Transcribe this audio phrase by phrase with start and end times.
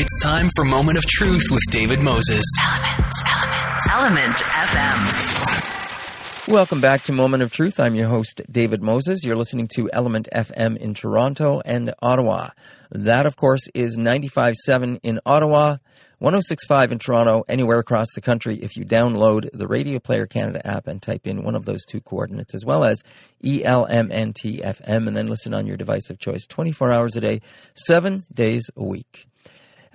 [0.00, 2.44] It's time for Moment of Truth with David Moses.
[2.62, 3.12] Element,
[3.90, 6.46] Element, Element FM.
[6.46, 7.80] Welcome back to Moment of Truth.
[7.80, 9.24] I'm your host, David Moses.
[9.24, 12.50] You're listening to Element FM in Toronto and Ottawa.
[12.92, 15.78] That, of course, is 95.7 in Ottawa,
[16.22, 20.86] 106.5 in Toronto, anywhere across the country if you download the Radio Player Canada app
[20.86, 23.02] and type in one of those two coordinates, as well as
[23.42, 27.40] ELMNTFM, and then listen on your device of choice 24 hours a day,
[27.74, 29.28] seven days a week.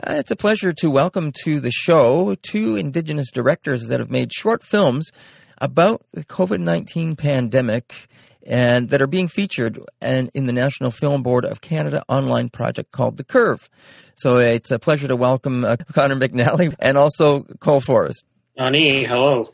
[0.02, 4.34] Uh, it's a pleasure to welcome to the show two Indigenous directors that have made
[4.34, 5.12] short films
[5.60, 8.08] about the COVID 19 pandemic
[8.46, 12.92] and that are being featured and in the National Film Board of Canada online project
[12.92, 13.70] called The Curve.
[14.16, 18.26] So it's a pleasure to welcome uh, Connor McNally and also Cole Forrest.
[18.58, 19.54] Ani, hello.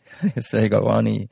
[0.51, 1.29] there you go, Ani.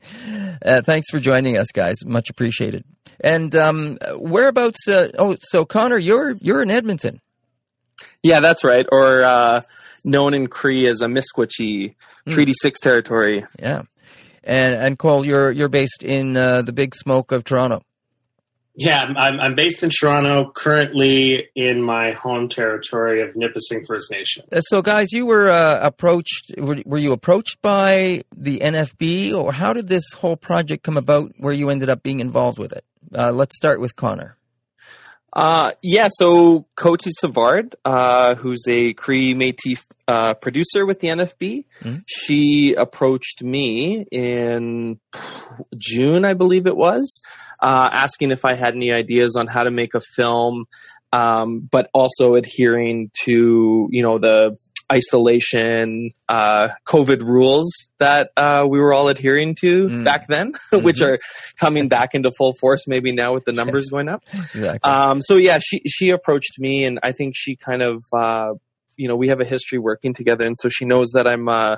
[0.62, 2.04] Uh, thanks for joining us, guys.
[2.04, 2.84] Much appreciated.
[3.20, 4.86] And um, whereabouts?
[4.86, 7.20] Uh, oh, so Connor, you're you're in Edmonton.
[8.22, 8.86] Yeah, that's right.
[8.90, 9.62] Or uh,
[10.04, 11.94] known in Cree as Amiskwaciy,
[12.26, 12.32] mm.
[12.32, 13.44] Treaty Six territory.
[13.58, 13.82] Yeah,
[14.44, 17.82] and and Cole, you're you're based in uh, the Big Smoke of Toronto.
[18.80, 24.44] Yeah, I'm, I'm based in Toronto, currently in my home territory of Nipissing First Nation.
[24.52, 26.52] Uh, so, guys, you were uh, approached.
[26.56, 31.32] Were, were you approached by the NFB, or how did this whole project come about?
[31.38, 32.84] Where you ended up being involved with it?
[33.12, 34.37] Uh, let's start with Connor.
[35.32, 41.64] Uh, yeah, so Coty Savard, uh, who's a Cree Métis uh, producer with the NFB,
[41.82, 41.98] mm-hmm.
[42.06, 44.98] she approached me in
[45.76, 47.20] June, I believe it was,
[47.60, 50.64] uh, asking if I had any ideas on how to make a film,
[51.12, 54.56] um, but also adhering to, you know, the
[54.90, 60.04] isolation, uh, COVID rules that uh, we were all adhering to mm.
[60.04, 60.84] back then, mm-hmm.
[60.84, 61.18] which are
[61.58, 64.22] coming back into full force maybe now with the numbers going up.
[64.32, 64.90] Exactly.
[64.90, 68.54] Um, so yeah, she she approached me, and I think she kind of uh,
[68.96, 71.48] you know we have a history working together, and so she knows that I'm.
[71.48, 71.76] Uh,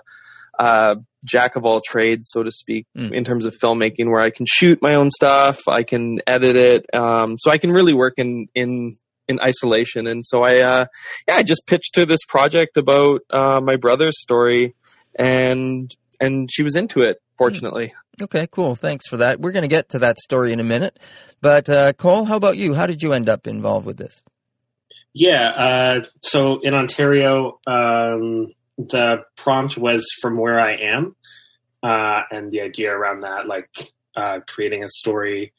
[0.59, 3.11] uh, jack of all trades, so to speak, mm.
[3.13, 6.95] in terms of filmmaking, where I can shoot my own stuff, I can edit it,
[6.95, 8.99] um, so I can really work in in
[9.31, 10.07] in isolation.
[10.07, 10.87] And so I, uh,
[11.27, 14.75] yeah, I just pitched her this project about uh, my brother's story,
[15.15, 17.23] and and she was into it.
[17.39, 17.95] Fortunately.
[18.21, 18.75] Okay, cool.
[18.75, 19.41] Thanks for that.
[19.41, 20.99] We're going to get to that story in a minute.
[21.41, 22.75] But uh, Cole, how about you?
[22.75, 24.21] How did you end up involved with this?
[25.15, 31.17] Yeah, uh, so in Ontario, um, the prompt was from where I am,
[31.83, 33.71] uh, and the idea around that, like
[34.15, 35.53] uh, creating a story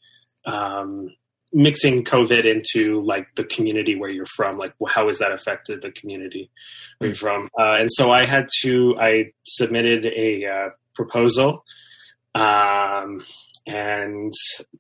[0.46, 1.10] um,
[1.54, 5.92] mixing COVID into like the community where you're from, like how has that affected the
[5.92, 6.50] community
[6.98, 7.50] where you're from?
[7.60, 11.64] Uh, and so I had to, I submitted a uh, proposal,
[12.36, 13.24] um,
[13.68, 14.34] and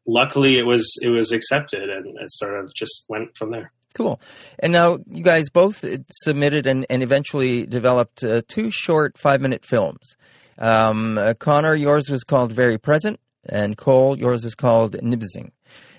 [0.07, 3.71] luckily it was it was accepted, and it sort of just went from there.
[3.93, 4.21] Cool.
[4.59, 5.83] And now you guys both
[6.23, 10.15] submitted and, and eventually developed uh, two short five minute films.
[10.57, 15.51] Um, uh, Connor, yours was called Very Present, and Cole, yours is called Nbisiing.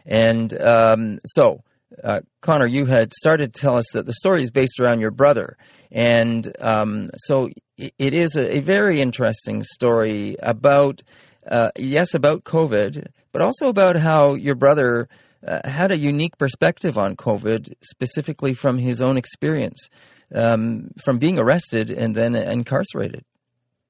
[0.07, 1.63] And um, so,
[2.03, 5.11] uh, Connor, you had started to tell us that the story is based around your
[5.11, 5.57] brother.
[5.91, 11.03] And um, so it is a, a, very interesting story about,
[11.47, 15.09] uh, yes, about COVID, but also about how your brother
[15.47, 19.89] uh, had a unique perspective on COVID, specifically from his own experience,
[20.35, 23.25] um, from being arrested and then incarcerated.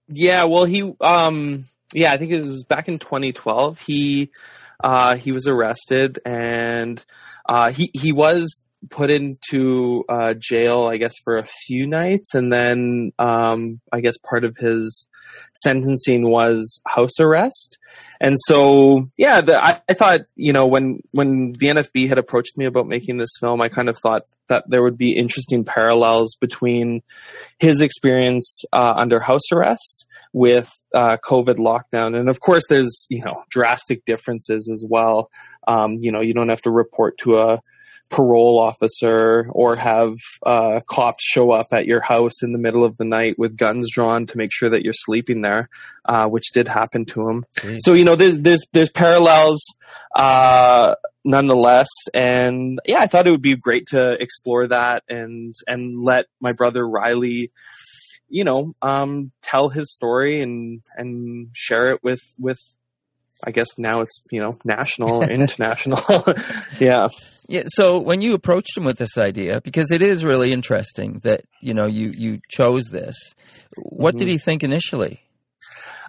[0.09, 3.81] Yeah, well, he, um, yeah, I think it was back in 2012.
[3.81, 4.31] He,
[5.17, 7.05] he was arrested and
[7.49, 12.53] uh, he he was put into uh, jail, I guess, for a few nights, and
[12.53, 15.09] then um, I guess part of his
[15.55, 17.79] sentencing was house arrest.
[18.21, 22.57] And so, yeah, the, I, I, thought, you know, when when the NFB had approached
[22.57, 26.37] me about making this film, I kind of thought that there would be interesting parallels
[26.41, 27.03] between
[27.59, 33.25] his experience uh, under house arrest with uh, COVID lockdown, and of course, there's you
[33.25, 35.31] know drastic differences as well.
[35.67, 37.61] Um, you know, you don't have to report to a
[38.13, 40.15] parole officer or have
[40.45, 43.91] uh, cops show up at your house in the middle of the night with guns
[43.91, 45.69] drawn to make sure that you're sleeping there,
[46.05, 47.45] uh, which did happen to him.
[47.79, 49.61] So you know, there's there's there's parallels
[50.15, 50.95] uh,
[51.25, 56.27] nonetheless, and yeah, I thought it would be great to explore that and and let
[56.41, 57.51] my brother Riley.
[58.29, 62.59] You know, um, tell his story and and share it with with
[63.45, 66.03] I guess now it's you know national, international.
[66.79, 67.09] yeah.
[67.49, 67.65] Yeah.
[67.67, 71.75] So when you approached him with this idea, because it is really interesting that you
[71.75, 73.17] know you you chose this,
[73.77, 74.19] what mm-hmm.
[74.19, 75.23] did he think initially?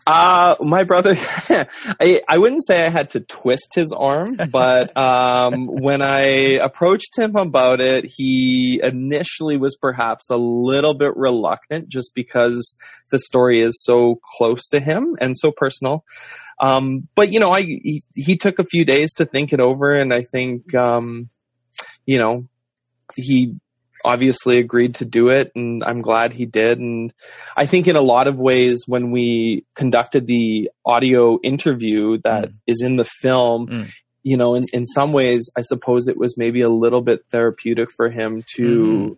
[0.05, 1.15] Uh, my brother,
[1.49, 7.17] I, I wouldn't say I had to twist his arm, but um, when I approached
[7.17, 12.77] him about it, he initially was perhaps a little bit reluctant just because
[13.11, 16.03] the story is so close to him and so personal.
[16.59, 19.93] Um, but you know, I he, he, took a few days to think it over,
[19.93, 21.29] and I think um,
[22.05, 22.41] you know
[23.15, 23.55] he
[24.03, 26.79] obviously agreed to do it and I'm glad he did.
[26.79, 27.13] And
[27.55, 32.53] I think in a lot of ways, when we conducted the audio interview that mm.
[32.67, 33.89] is in the film, mm.
[34.21, 37.89] you know, in, in some ways, I suppose it was maybe a little bit therapeutic
[37.95, 39.17] for him to, mm.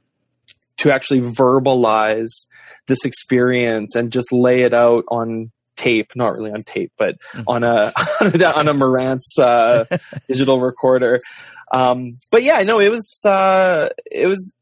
[0.77, 2.47] to actually verbalize
[2.87, 7.43] this experience and just lay it out on tape, not really on tape, but mm.
[7.47, 7.91] on a,
[8.55, 9.85] on a Marantz, uh,
[10.27, 11.19] digital recorder.
[11.73, 14.53] Um, but yeah, no, it was, uh, it was,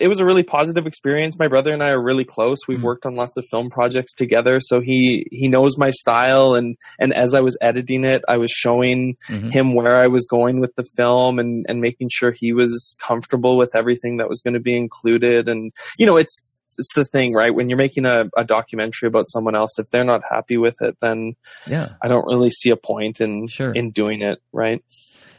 [0.00, 1.38] it was a really positive experience.
[1.38, 2.58] My brother and I are really close.
[2.66, 2.86] We've mm-hmm.
[2.86, 6.54] worked on lots of film projects together, so he he knows my style.
[6.54, 9.50] And and as I was editing it, I was showing mm-hmm.
[9.50, 13.56] him where I was going with the film and and making sure he was comfortable
[13.56, 15.48] with everything that was going to be included.
[15.48, 16.36] And you know, it's
[16.78, 17.54] it's the thing, right?
[17.54, 20.96] When you're making a, a documentary about someone else, if they're not happy with it,
[21.00, 21.34] then
[21.66, 23.72] yeah, I don't really see a point in sure.
[23.72, 24.82] in doing it, right?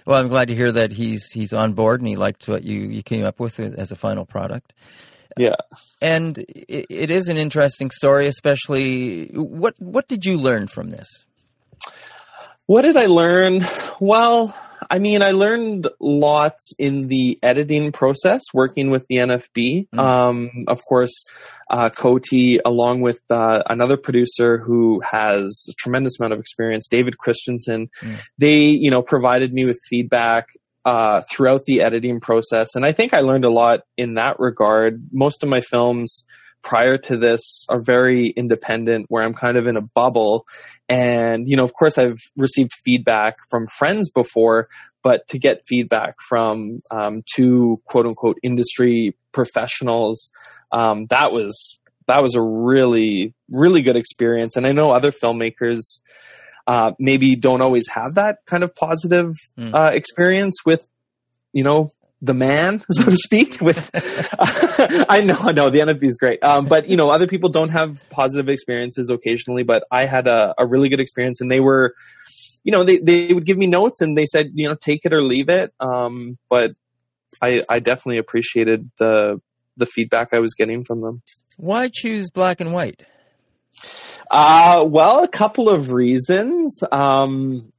[0.07, 2.79] Well, I'm glad to hear that he's he's on board and he liked what you,
[2.79, 4.73] you came up with as a final product.
[5.35, 5.55] Yeah,
[6.01, 8.25] and it, it is an interesting story.
[8.27, 11.25] Especially, what what did you learn from this?
[12.67, 13.67] What did I learn?
[13.99, 14.55] Well,
[14.89, 19.89] I mean, I learned lots in the editing process working with the NFB.
[19.89, 19.99] Mm.
[19.99, 21.13] Um, of course,
[21.69, 27.17] uh, Coty, along with uh, another producer who has a tremendous amount of experience, David
[27.17, 28.19] Christensen, mm.
[28.37, 30.47] they, you know, provided me with feedback
[30.85, 32.75] uh, throughout the editing process.
[32.75, 35.09] And I think I learned a lot in that regard.
[35.11, 36.25] Most of my films
[36.63, 40.45] prior to this are very independent where I'm kind of in a bubble.
[40.89, 44.69] And, you know, of course I've received feedback from friends before,
[45.03, 50.31] but to get feedback from um, two quote unquote industry professionals,
[50.71, 54.55] um, that was, that was a really, really good experience.
[54.55, 55.81] And I know other filmmakers,
[56.67, 59.73] uh, maybe don't always have that kind of positive mm.
[59.73, 60.87] uh, experience with,
[61.53, 63.59] you know, the man, so to speak.
[63.61, 63.89] With
[65.09, 67.69] I know, I know the NFB is great, um, but you know, other people don't
[67.69, 69.63] have positive experiences occasionally.
[69.63, 71.93] But I had a, a really good experience, and they were,
[72.63, 75.13] you know, they they would give me notes, and they said, you know, take it
[75.13, 75.71] or leave it.
[75.79, 76.73] Um, but
[77.41, 79.41] I I definitely appreciated the
[79.77, 81.21] the feedback I was getting from them.
[81.57, 83.03] Why choose black and white?
[84.29, 86.79] Uh, well, a couple of reasons.
[86.91, 87.71] Um,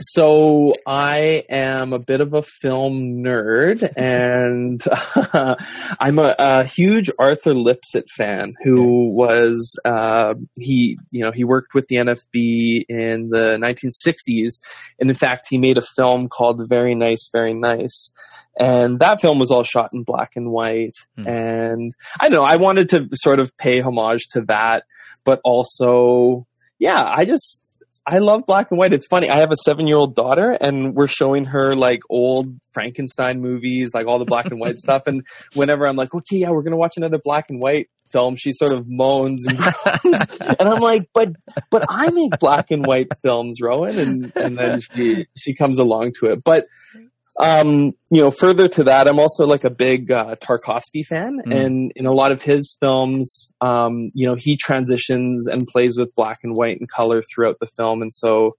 [0.00, 5.54] so I am a bit of a film nerd, and uh,
[6.00, 8.54] I'm a, a, huge Arthur Lipsett fan.
[8.62, 10.98] Who was uh, he?
[11.10, 14.54] You know, he worked with the NFB in the 1960s,
[14.98, 18.10] and in fact, he made a film called "Very Nice, Very Nice."
[18.58, 20.94] And that film was all shot in black and white.
[21.18, 21.26] Mm.
[21.26, 24.84] And I don't know, I wanted to sort of pay homage to that,
[25.24, 26.46] but also,
[26.78, 28.92] yeah, I just, I love black and white.
[28.92, 29.28] It's funny.
[29.28, 33.90] I have a seven year old daughter and we're showing her like old Frankenstein movies,
[33.94, 35.06] like all the black and white stuff.
[35.06, 38.36] And whenever I'm like, okay, yeah, we're going to watch another black and white film,
[38.36, 39.58] she sort of moans and,
[40.58, 41.32] and I'm like, but,
[41.70, 43.98] but I make black and white films, Rowan.
[43.98, 46.42] And, and then she, she comes along to it.
[46.44, 46.66] But
[47.38, 51.54] um, you know, further to that, I'm also like a big uh, Tarkovsky fan, mm.
[51.54, 56.14] and in a lot of his films, um, you know, he transitions and plays with
[56.14, 58.56] black and white and color throughout the film, and so,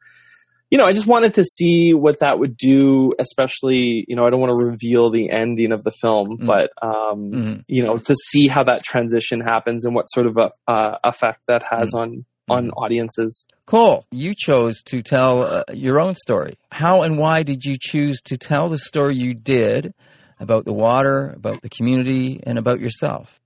[0.72, 3.12] you know, I just wanted to see what that would do.
[3.20, 6.46] Especially, you know, I don't want to reveal the ending of the film, mm.
[6.46, 7.64] but um, mm.
[7.68, 11.42] you know, to see how that transition happens and what sort of a, uh, effect
[11.48, 12.00] that has mm.
[12.00, 12.78] on on mm-hmm.
[12.78, 13.46] audiences.
[13.66, 14.06] Cool.
[14.12, 16.58] You chose to tell uh, your own story.
[16.72, 19.94] How and why did you choose to tell the story you did
[20.40, 23.40] about the water, about the community, and about yourself?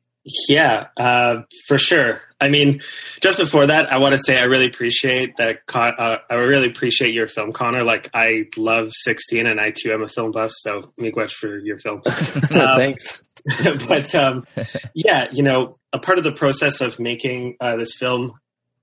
[0.49, 2.19] Yeah, uh, for sure.
[2.41, 2.81] I mean,
[3.21, 5.59] just before that, I want to say I really appreciate that.
[5.73, 7.83] Uh, I really appreciate your film, Connor.
[7.83, 10.51] Like, I love 16, and I too am a film buff.
[10.51, 12.01] So, miigwech for your film.
[12.05, 12.11] Um,
[12.49, 13.21] Thanks.
[13.87, 14.45] but um,
[14.93, 18.33] yeah, you know, a part of the process of making uh, this film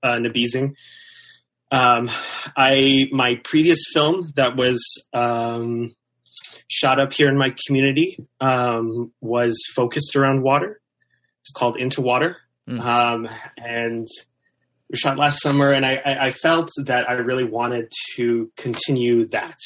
[0.05, 0.75] uh, Nbisiing.
[1.71, 2.09] Um,
[2.55, 4.79] I my previous film that was
[5.13, 5.91] um,
[6.67, 10.79] shot up here in my community um, was focused around water.
[11.41, 12.37] It's called Into Water,
[12.69, 12.79] mm.
[12.79, 14.07] um, and
[14.89, 15.71] we shot last summer.
[15.71, 19.57] And I, I, I felt that I really wanted to continue that.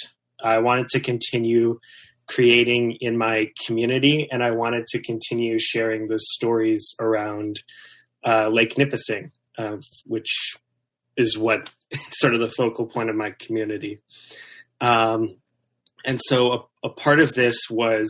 [0.41, 1.79] I wanted to continue
[2.27, 7.57] creating in my community, and I wanted to continue sharing the stories around
[8.25, 10.55] uh, Lake Nipissing uh, which
[11.17, 11.69] is what
[12.11, 13.99] sort of the focal point of my community.
[14.79, 15.35] Um,
[16.05, 18.09] and so a, a, part of this was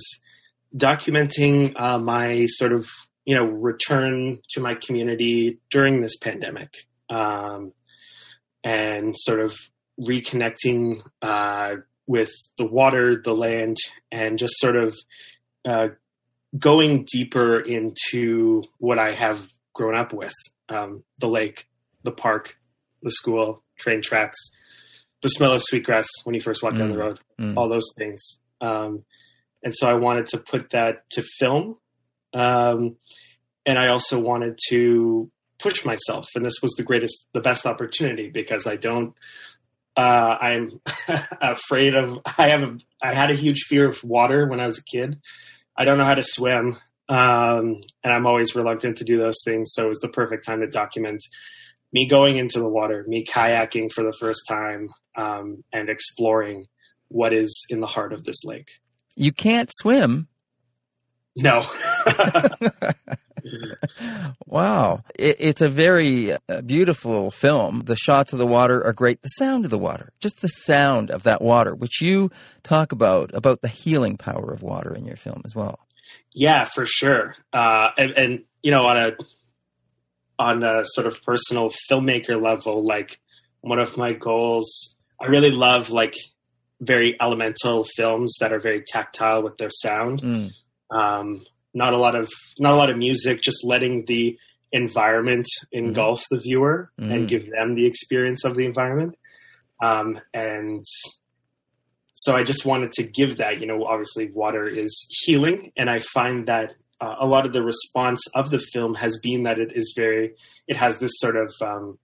[0.77, 2.87] documenting uh, my sort of
[3.25, 7.73] you know return to my community during this pandemic um,
[8.63, 9.57] and sort of
[9.99, 13.77] reconnecting uh, with the water, the land,
[14.11, 14.95] and just sort of
[15.65, 15.87] uh,
[16.57, 20.33] going deeper into what I have grown up with
[20.69, 21.67] um, the lake,
[22.03, 22.55] the park,
[23.01, 24.37] the school, train tracks,
[25.21, 26.79] the smell of sweetgrass when you first walk mm.
[26.79, 26.99] down the mm.
[26.99, 27.57] road, mm.
[27.57, 28.39] all those things.
[28.61, 29.03] Um,
[29.63, 31.77] and so I wanted to put that to film.
[32.33, 32.95] Um,
[33.65, 36.27] and I also wanted to push myself.
[36.35, 39.13] And this was the greatest, the best opportunity because I don't,
[39.97, 40.79] uh, I'm
[41.41, 44.79] afraid of, I have, a, I had a huge fear of water when I was
[44.79, 45.19] a kid.
[45.75, 46.77] I don't know how to swim.
[47.09, 49.71] Um, and I'm always reluctant to do those things.
[49.73, 51.23] So it was the perfect time to document
[51.91, 56.65] me going into the water, me kayaking for the first time, um, and exploring
[57.07, 58.67] what is in the heart of this lake.
[59.15, 60.27] You can't swim.
[61.35, 61.65] No.
[64.45, 65.03] wow.
[65.17, 67.81] It, it's a very uh, beautiful film.
[67.85, 69.21] The shots of the water are great.
[69.21, 72.29] The sound of the water, just the sound of that water, which you
[72.63, 75.79] talk about, about the healing power of water in your film as well.
[76.33, 77.35] Yeah, for sure.
[77.51, 79.11] Uh, and, and, you know, on a,
[80.37, 83.19] on a sort of personal filmmaker level, like
[83.61, 86.15] one of my goals, I really love like
[86.79, 90.21] very elemental films that are very tactile with their sound.
[90.21, 90.51] Mm.
[90.91, 94.37] Um, not a lot of not a lot of music, just letting the
[94.71, 96.35] environment engulf mm-hmm.
[96.35, 97.11] the viewer mm-hmm.
[97.11, 99.17] and give them the experience of the environment.
[99.81, 100.85] Um, and
[102.19, 103.61] so I just wanted to give that.
[103.61, 107.63] You know, obviously, water is healing, and I find that uh, a lot of the
[107.63, 110.35] response of the film has been that it is very,
[110.67, 111.97] it has this sort of um,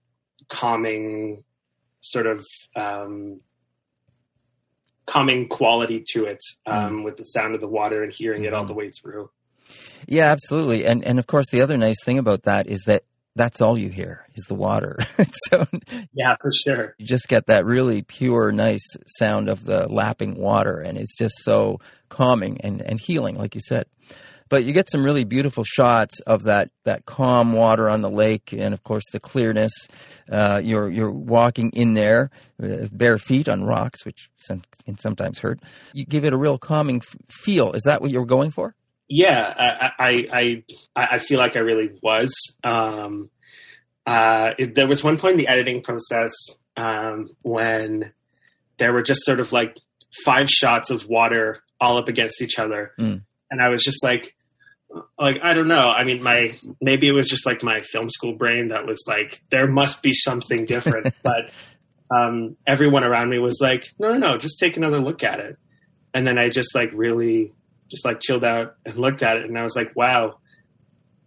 [0.47, 1.43] calming,
[1.99, 2.45] sort of
[2.77, 3.41] um,
[5.05, 7.03] calming quality to it um, mm.
[7.03, 8.47] with the sound of the water and hearing mm-hmm.
[8.47, 8.69] it all mm-hmm.
[8.69, 9.29] the way through.
[10.07, 10.85] Yeah, absolutely.
[10.85, 13.03] And and of course the other nice thing about that is that
[13.35, 14.97] that's all you hear is the water.
[15.49, 15.65] so
[16.13, 16.95] yeah, for sure.
[16.97, 18.85] You just get that really pure, nice
[19.17, 23.61] sound of the lapping water, and it's just so calming and, and healing, like you
[23.61, 23.85] said.
[24.47, 28.53] But you get some really beautiful shots of that, that calm water on the lake,
[28.53, 29.73] and of course the clearness.
[30.31, 35.59] Uh, you're you're walking in there, bare feet on rocks, which some, can sometimes hurt.
[35.93, 37.73] You give it a real calming f- feel.
[37.73, 38.75] Is that what you were going for?
[39.07, 40.63] Yeah, I I
[40.95, 42.33] I, I feel like I really was.
[42.63, 43.29] Um,
[44.05, 46.33] uh, it, there was one point in the editing process
[46.77, 48.11] um, when
[48.77, 49.77] there were just sort of like
[50.23, 52.93] five shots of water all up against each other.
[52.99, 53.23] Mm
[53.55, 54.35] and I was just like,
[55.19, 55.89] like I don't know.
[55.89, 59.41] I mean, my maybe it was just like my film school brain that was like,
[59.51, 61.13] there must be something different.
[61.23, 61.51] but
[62.13, 65.57] um, everyone around me was like, no, no, no, just take another look at it.
[66.13, 67.53] And then I just like really
[67.89, 70.39] just like chilled out and looked at it, and I was like, wow,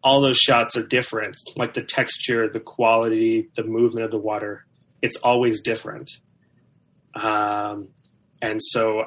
[0.02, 1.36] all those shots are different.
[1.56, 4.64] Like the texture, the quality, the movement of the water,
[5.02, 6.10] it's always different.
[7.14, 7.88] Um,
[8.40, 9.04] and so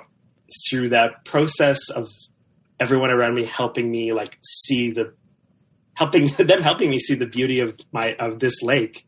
[0.70, 2.10] through that process of
[2.80, 5.14] everyone around me helping me like see the
[5.96, 9.06] helping them helping me see the beauty of my of this lake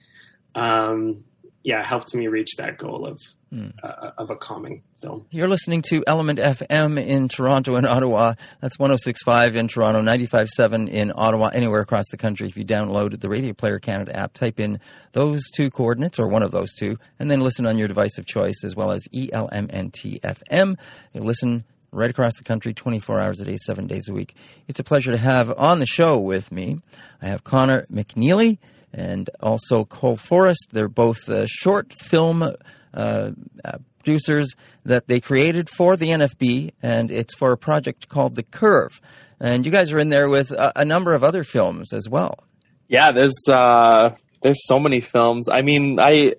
[0.55, 1.23] um
[1.63, 3.19] yeah helped me reach that goal of
[3.51, 3.73] mm.
[3.83, 8.79] uh, of a calming film you're listening to element fm in toronto and ottawa that's
[8.79, 13.51] 1065 in toronto 957 in ottawa anywhere across the country if you download the radio
[13.51, 14.79] player canada app type in
[15.11, 18.25] those two coordinates or one of those two and then listen on your device of
[18.25, 20.77] choice as well as elmntfm
[21.13, 24.35] you listen right across the country, 24 hours a day, seven days a week.
[24.67, 26.79] It's a pleasure to have on the show with me.
[27.21, 28.57] I have Connor McNally
[28.91, 30.69] and also Cole Forrest.
[30.71, 33.31] They're both uh, short film uh,
[33.63, 38.43] uh, producers that they created for the NFB, and it's for a project called The
[38.43, 39.01] Curve.
[39.39, 42.43] And you guys are in there with a, a number of other films as well.
[42.87, 45.47] Yeah, there's uh, there's so many films.
[45.49, 46.35] I mean, I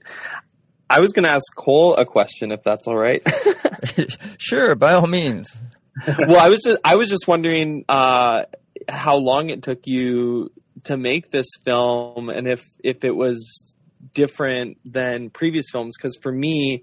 [0.88, 3.22] I was going to ask Cole a question, if that's all right.
[4.38, 5.54] sure, by all means.
[6.06, 8.44] well, I was just I was just wondering uh,
[8.88, 10.52] how long it took you
[10.84, 13.74] to make this film, and if if it was
[14.12, 15.94] different than previous films.
[15.96, 16.82] Because for me,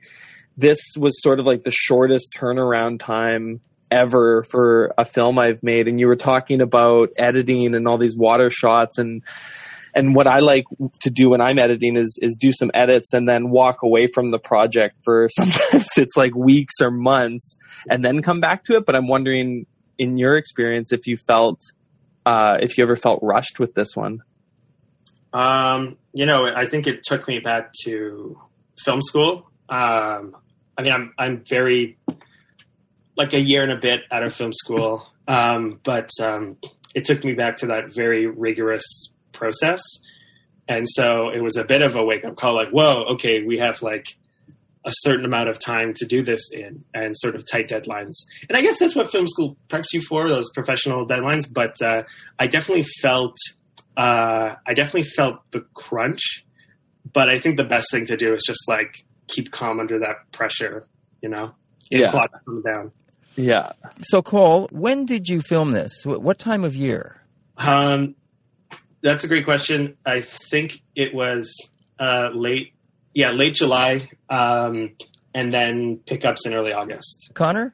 [0.58, 5.88] this was sort of like the shortest turnaround time ever for a film I've made.
[5.88, 9.24] And you were talking about editing and all these water shots and
[9.94, 10.64] and what I like
[11.02, 14.32] to do when I'm editing is is do some edits and then walk away from
[14.32, 17.58] the project for sometimes it's like weeks or months
[17.90, 18.86] and then come back to it.
[18.86, 19.66] But I'm wondering,
[19.98, 21.60] in your experience, if you felt
[22.26, 24.22] uh, if you ever felt rushed with this one.
[25.34, 28.38] Um, you know, I think it took me back to
[28.84, 29.51] film school.
[29.72, 30.36] Um,
[30.78, 31.98] I mean, I'm I'm very
[33.16, 36.58] like a year and a bit out of film school, um, but um,
[36.94, 38.84] it took me back to that very rigorous
[39.32, 39.82] process,
[40.68, 42.54] and so it was a bit of a wake up call.
[42.54, 44.06] Like, whoa, okay, we have like
[44.86, 48.16] a certain amount of time to do this in, and sort of tight deadlines.
[48.50, 51.48] And I guess that's what film school preps you for those professional deadlines.
[51.52, 52.04] But uh,
[52.40, 53.38] I definitely felt
[53.96, 56.46] uh, I definitely felt the crunch.
[57.14, 58.96] But I think the best thing to do is just like
[59.32, 60.86] keep calm under that pressure,
[61.22, 61.54] you know?
[61.90, 62.10] Yeah.
[62.12, 62.92] Clock come down.
[63.36, 63.72] Yeah.
[64.02, 66.06] So, Cole, when did you film this?
[66.06, 67.22] What time of year?
[67.58, 68.16] Um,
[69.02, 69.98] that's a great question.
[70.06, 71.54] I think it was
[72.00, 72.74] uh, late,
[73.14, 74.96] yeah, late July, um,
[75.34, 77.32] and then pickups in early August.
[77.34, 77.74] Connor?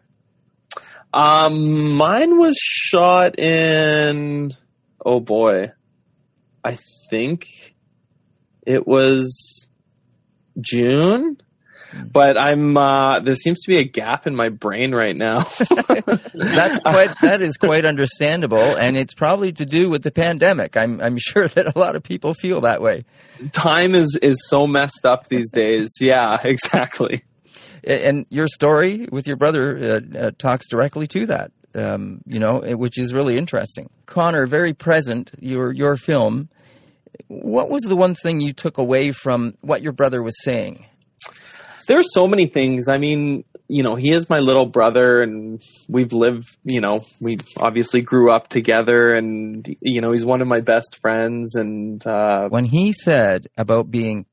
[1.13, 4.53] Um, mine was shot in.
[5.05, 5.71] Oh boy,
[6.63, 6.77] I
[7.09, 7.75] think
[8.65, 9.67] it was
[10.59, 11.37] June.
[12.05, 12.77] But I'm.
[12.77, 15.39] Uh, there seems to be a gap in my brain right now.
[16.33, 20.77] That's quite that is quite understandable, and it's probably to do with the pandemic.
[20.77, 23.05] I'm I'm sure that a lot of people feel that way.
[23.51, 25.89] Time is is so messed up these days.
[25.99, 27.23] Yeah, exactly.
[27.83, 31.51] And your story with your brother uh, uh, talks directly to that.
[31.75, 33.89] Um, you know, which is really interesting.
[34.07, 35.31] Connor, very present.
[35.39, 36.49] Your your film.
[37.27, 40.85] What was the one thing you took away from what your brother was saying?
[41.88, 42.88] There's so many things.
[42.88, 46.48] I mean, you know, he is my little brother, and we've lived.
[46.63, 51.00] You know, we obviously grew up together, and you know, he's one of my best
[51.01, 51.56] friends.
[51.56, 54.25] And uh, when he said about being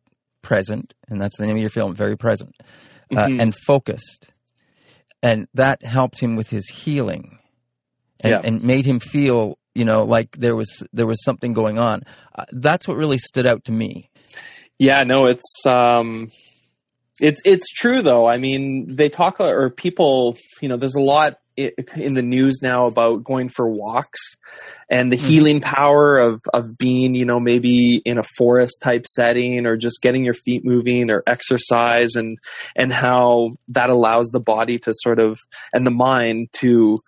[0.42, 2.54] present, and that's the name of your film, very present,
[3.16, 3.40] uh, Mhm.
[3.40, 4.28] and focused,
[5.22, 7.38] and that helped him with his healing,
[8.20, 8.40] and, Yeah.
[8.44, 12.02] and made him feel, you know, like there was there was something going on.
[12.36, 14.10] Uh, that's what really stood out to me.
[14.78, 16.28] Yeah, no, it's um
[17.20, 18.26] it's it's true though.
[18.26, 22.58] I mean, they talk uh, or people, you know, there's a lot in the news
[22.62, 24.20] now about going for walks
[24.90, 25.26] and the mm-hmm.
[25.26, 30.02] healing power of of being, you know, maybe in a forest type setting or just
[30.02, 32.38] getting your feet moving or exercise and
[32.74, 35.38] and how that allows the body to sort of
[35.72, 37.00] and the mind to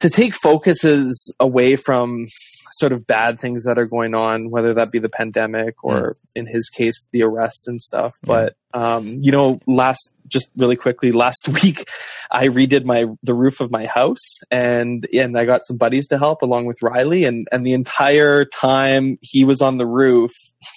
[0.00, 2.26] to take focuses away from
[2.78, 6.46] sort of bad things that are going on, whether that be the pandemic or in
[6.46, 8.16] his case, the arrest and stuff.
[8.22, 11.88] But, um, you know, last, just really quickly, last week,
[12.30, 16.18] I redid my, the roof of my house and, and I got some buddies to
[16.18, 17.24] help along with Riley.
[17.24, 20.32] And, and the entire time he was on the roof,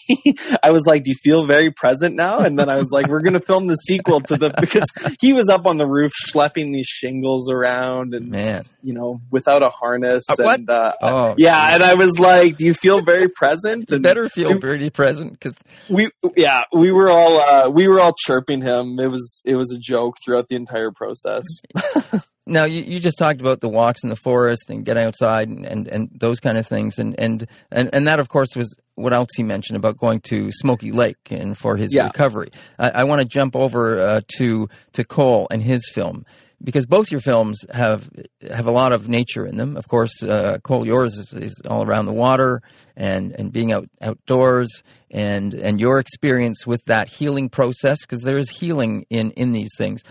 [0.64, 2.40] I was like, do you feel very present now?
[2.40, 4.86] And then I was like, we're going to film the sequel to the, because
[5.20, 9.64] he was up on the roof schlepping these shingles around and, Man, you know, without
[9.64, 10.24] a harness.
[10.30, 10.60] Uh, what?
[10.60, 14.04] And, uh, oh yeah, and I was like, "Do you feel very present?" you And
[14.04, 15.54] better feel very present because
[15.90, 19.00] we, yeah, we were all uh, we were all chirping him.
[19.00, 21.43] It was it was a joke throughout the entire process.
[22.45, 25.63] Now you, you just talked about the walks in the forest and getting outside and,
[25.67, 29.13] and, and those kind of things and, and, and, and that of course was what
[29.13, 32.06] else he mentioned about going to Smoky Lake and for his Yeah.
[32.08, 32.49] recovery.
[32.80, 36.25] I, I want to jump over uh, to to Cole and his film
[36.63, 38.10] because both your films have
[38.50, 39.78] have a lot of nature in them.
[39.78, 42.62] Of course, uh, Cole, yours is, is all around the water
[42.95, 48.38] and, and being out outdoors and and your experience with that healing process because there
[48.38, 50.04] is healing in in these things.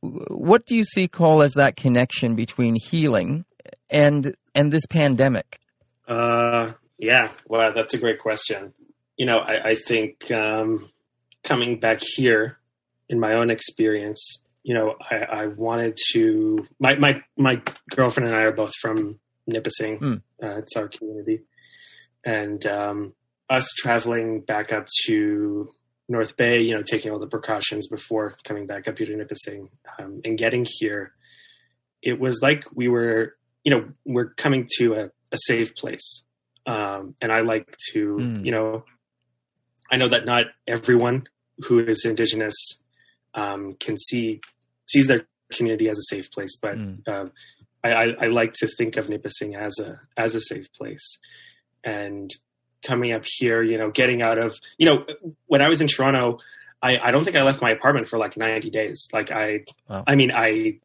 [0.00, 3.44] What do you see, Cole, as that connection between healing
[3.90, 5.60] and and this pandemic?
[6.08, 8.72] Uh, yeah, well, that's a great question.
[9.16, 10.90] You know, I, I think um,
[11.42, 12.58] coming back here
[13.08, 16.66] in my own experience, you know, I, I wanted to.
[16.80, 19.98] My, my my girlfriend and I are both from Nipissing.
[20.00, 20.22] Mm.
[20.42, 21.42] Uh, it's our community,
[22.24, 23.14] and um,
[23.48, 25.70] us traveling back up to
[26.08, 29.68] North Bay, you know, taking all the precautions before coming back up here to Nipissing
[30.00, 31.12] um, and getting here,
[32.02, 36.24] it was like we were, you know, we're coming to a, a safe place.
[36.66, 38.44] Um, and I like to, Mm.
[38.44, 38.84] you know,
[39.92, 41.28] I know that not everyone
[41.66, 42.56] who is Indigenous
[43.34, 44.40] um, can see
[44.86, 47.08] sees their community as a safe place, but Mm.
[47.08, 47.32] um,
[47.84, 51.18] I, I, I like to think of Nipissing as a as a safe place.
[51.84, 52.30] And
[52.84, 55.06] coming up here, you know, getting out of, you know,
[55.46, 56.38] when I was in Toronto,
[56.82, 59.06] I, I don't think I left my apartment for like 90 days.
[59.12, 60.04] Like I, Wow.
[60.06, 60.78] I mean, I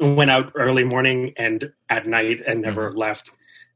[0.00, 3.30] went out early morning and at night and never left.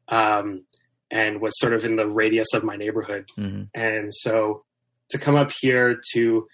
[0.09, 0.65] Um,
[1.11, 3.27] and was sort of in the radius of my neighborhood.
[3.35, 4.65] hmm And so
[5.11, 6.47] to come up here to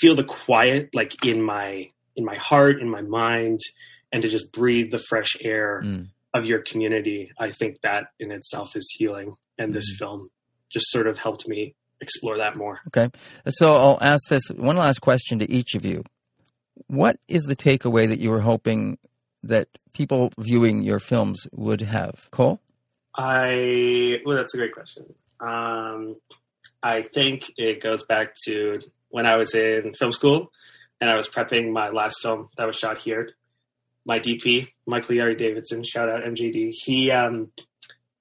[0.00, 3.60] feel the quiet, like in my, in my heart, in my mind,
[4.12, 6.08] and to just breathe the fresh air Mm.
[6.34, 9.34] of your community, I think that in itself is healing.
[9.56, 10.28] And this film
[10.70, 12.80] just sort of helped me explore that more.
[12.88, 13.08] Okay.
[13.48, 16.04] So I'll ask this one last question to each of you.
[16.88, 18.98] What is the takeaway that you were hoping
[19.42, 22.28] that people viewing your films would have?
[22.30, 22.60] Cole?
[23.16, 25.06] I well, that's a great question.
[25.40, 26.16] Um,
[26.82, 30.52] I think it goes back to when I was in film school
[31.00, 33.30] and I was prepping my last film that was shot here.
[34.04, 36.70] My DP, Michael Yari Davidson, shout out MJD.
[36.72, 37.50] He um,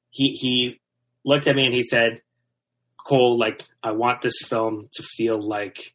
[0.09, 0.79] he he
[1.23, 2.21] looked at me and he said,
[2.97, 5.93] "Cole, like I want this film to feel like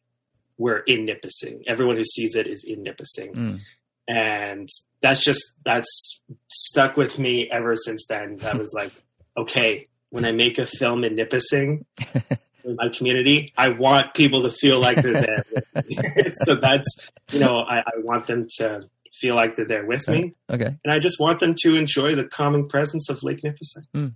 [0.57, 1.63] we're in Nipissing.
[1.67, 3.59] Everyone who sees it is in Nipissing." Mm.
[4.07, 4.69] and
[5.01, 8.37] that's just that's stuck with me ever since then.
[8.37, 8.91] That was like,
[9.37, 11.85] okay, when I make a film in Nipissing,
[12.63, 15.45] in my community, I want people to feel like they're there.
[16.43, 16.85] so that's
[17.31, 18.81] you know, I, I want them to
[19.13, 20.75] feel like they're there with me, Okay.
[20.83, 24.15] and I just want them to enjoy the calming presence of Lake Nipissing.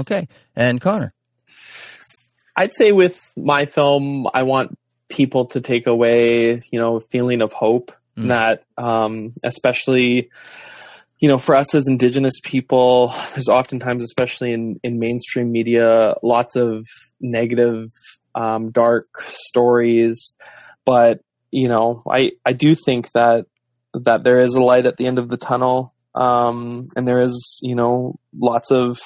[0.00, 0.28] Okay.
[0.56, 1.12] And Connor?
[2.56, 4.78] I'd say with my film, I want
[5.08, 8.28] people to take away, you know, a feeling of hope Mm.
[8.28, 10.28] that, um, especially,
[11.22, 16.56] you know, for us as Indigenous people, there's oftentimes, especially in, in mainstream media, lots
[16.56, 16.84] of
[17.20, 17.90] negative,
[18.34, 20.34] um, dark stories.
[20.84, 21.20] But,
[21.52, 23.46] you know, I, I do think that,
[23.94, 25.94] that there is a light at the end of the tunnel.
[26.16, 28.98] Um, and there is, you know, lots of,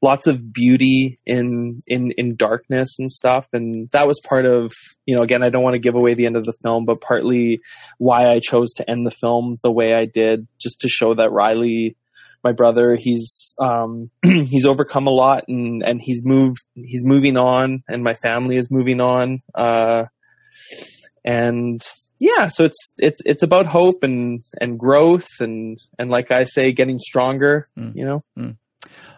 [0.00, 3.46] lots of beauty in in in darkness and stuff.
[3.52, 4.72] And that was part of
[5.06, 7.00] you know again I don't want to give away the end of the film but
[7.00, 7.60] partly
[7.98, 11.32] why I chose to end the film the way I did just to show that
[11.32, 11.96] Riley
[12.44, 17.82] my brother he's um he's overcome a lot and and he's moved he's moving on
[17.88, 20.04] and my family is moving on uh
[21.24, 21.80] and
[22.20, 26.72] yeah so it's it's it's about hope and and growth and and like I say
[26.72, 27.92] getting stronger Mm.
[27.96, 28.22] you know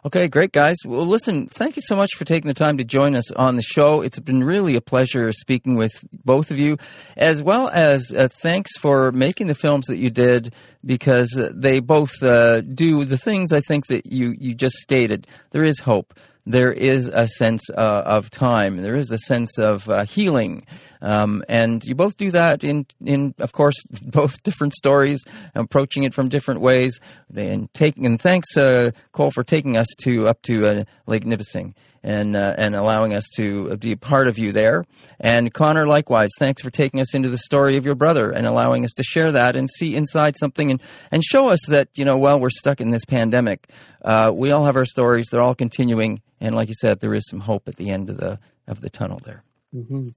[0.07, 0.77] Okay, great, guys.
[0.87, 3.63] Well, listen, thank you so much for taking the time to join us on the
[3.63, 4.01] show.
[4.01, 5.93] It's been really a pleasure speaking with
[6.25, 6.79] both of you,
[7.19, 11.81] as well as uh, thanks for making the films that you did because uh, they
[11.81, 15.27] both uh, do the things I think that you, you just stated.
[15.51, 16.15] There is hope.
[16.47, 18.79] There is a sense uh, of time.
[18.79, 20.67] There is a sense of uh, healing.
[21.03, 25.25] Um, and you both do that in, in, of course, both different stories,
[25.55, 26.99] approaching it from different ways.
[27.35, 31.75] And taking, and thanks, uh, Cole, for taking us to up to uh, Lake Nipissing
[32.03, 34.85] and uh, and allowing us to be a part of you there.
[35.19, 38.85] And Connor, likewise, thanks for taking us into the story of your brother and allowing
[38.85, 42.17] us to share that and see inside something and and show us that you know
[42.17, 43.69] while we're stuck in this pandemic,
[44.03, 45.27] uh, we all have our stories.
[45.31, 48.17] They're all continuing, and like you said, there is some hope at the end of
[48.17, 49.43] the of the tunnel there.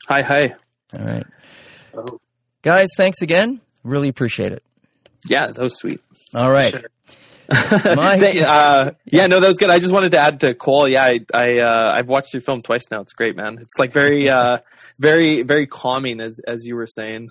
[0.07, 0.55] hi hi
[0.97, 1.25] All right,
[2.61, 3.61] guys, thanks again.
[3.83, 4.63] Really appreciate it.
[5.27, 5.99] yeah that was sweet
[6.33, 6.71] All right.
[6.71, 6.83] Sure.
[7.95, 8.35] Mike.
[8.37, 9.69] Uh, yeah, no, that was good.
[9.69, 10.87] I just wanted to add to Cole.
[10.87, 13.01] Yeah, I, I uh, I've watched your film twice now.
[13.01, 13.57] It's great, man.
[13.61, 14.59] It's like very, uh,
[14.99, 17.29] very, very calming, as as you were saying.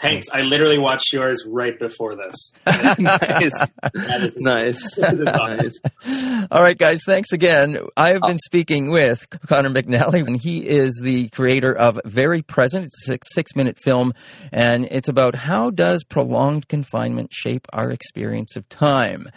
[0.00, 0.26] Thanks.
[0.32, 2.52] I literally watched yours right before this.
[2.66, 5.56] nice, That is- nice, That is awesome.
[6.04, 6.46] nice.
[6.50, 7.78] All right, guys, thanks again.
[7.96, 12.86] I have been speaking with Connor McNally, and he is the creator of Very Present.
[12.86, 14.14] It's a six, six minute film,
[14.50, 19.28] and it's about how does prolonged confinement shape our experience of time.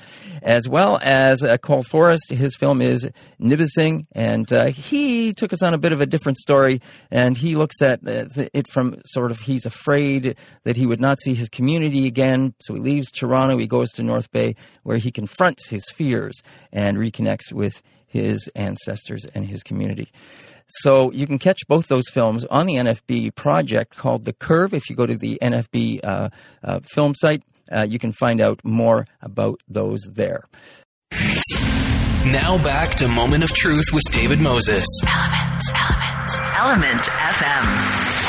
[0.42, 3.08] As well as uh, Cole Forrest, his film is
[3.40, 7.56] Nbisiing, and uh, he took us on a bit of a different story, and he
[7.56, 11.34] looks at uh, th- it from sort of he's afraid that he would not see
[11.34, 15.70] his community again, so he leaves Toronto, he goes to North Bay, where he confronts
[15.70, 20.10] his fears and reconnects with his ancestors and his community.
[20.68, 24.74] So you can catch both those films on the NFB project called The Curve.
[24.74, 26.30] If you go to the NFB uh,
[26.64, 30.44] uh, film site, uh, you can find out more about those there.
[32.26, 34.86] Now back to Moment of Truth with David Moses.
[35.08, 38.27] Element, element, element FM.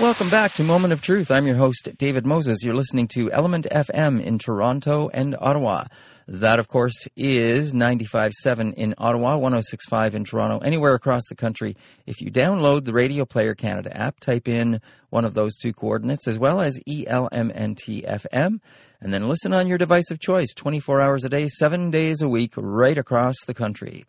[0.00, 1.30] Welcome back to Moment of Truth.
[1.30, 2.62] I'm your host, David Moses.
[2.62, 5.84] You're listening to Element FM in Toronto and Ottawa.
[6.26, 11.76] That, of course, is 95.7 in Ottawa, 106.5 in Toronto, anywhere across the country.
[12.06, 16.26] If you download the Radio Player Canada app, type in one of those two coordinates
[16.26, 18.60] as well as E ELMNT FM,
[19.00, 22.28] and then listen on your device of choice 24 hours a day, seven days a
[22.28, 24.04] week, right across the country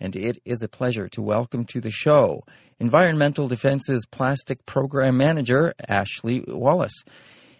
[0.00, 2.44] and it is a pleasure to welcome to the show
[2.80, 7.04] Environmental Defense's Plastic Program Manager, Ashley Wallace.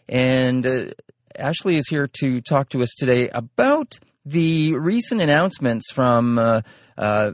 [0.08, 0.84] And uh,
[1.36, 6.60] Ashley is here to talk to us today about the recent announcements from uh,
[6.96, 7.32] uh,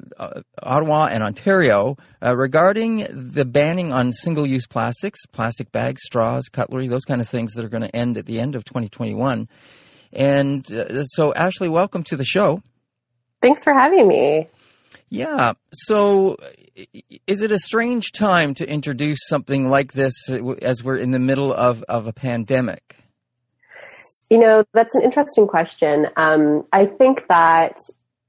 [0.62, 6.87] Ottawa and Ontario uh, regarding the banning on single use plastics, plastic bags, straws, cutlery,
[6.87, 9.49] those kind of things that are going to end at the end of 2021.
[10.12, 12.62] And uh, so, Ashley, welcome to the show.
[13.42, 14.49] Thanks for having me.
[15.14, 15.53] Yeah.
[15.72, 16.37] So,
[17.27, 20.29] is it a strange time to introduce something like this
[20.62, 22.96] as we're in the middle of, of a pandemic?
[24.31, 26.09] You know, that's an interesting question.
[26.16, 27.77] Um, I think that,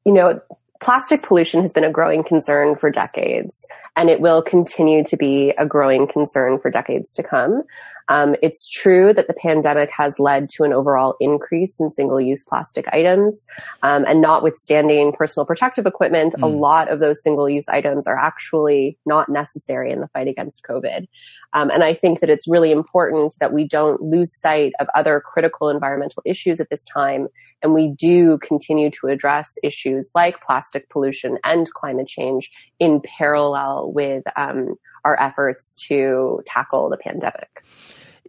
[0.06, 0.40] you know,
[0.82, 5.54] plastic pollution has been a growing concern for decades, and it will continue to be
[5.58, 7.64] a growing concern for decades to come.
[8.08, 12.86] Um, it's true that the pandemic has led to an overall increase in single-use plastic
[12.94, 13.48] items,
[13.82, 16.44] um, and notwithstanding personal protective equipment, mm.
[16.44, 21.08] a lot of those single-use items are actually not necessary in the fight against COVID.
[21.54, 25.22] Um, and I think that it's really important that we don't lose sight of other
[25.22, 27.28] critical environmental issues at this time,
[27.64, 33.92] and we do continue to address issues like plastic pollution and climate change in parallel
[33.94, 37.64] with um, our efforts to tackle the pandemic.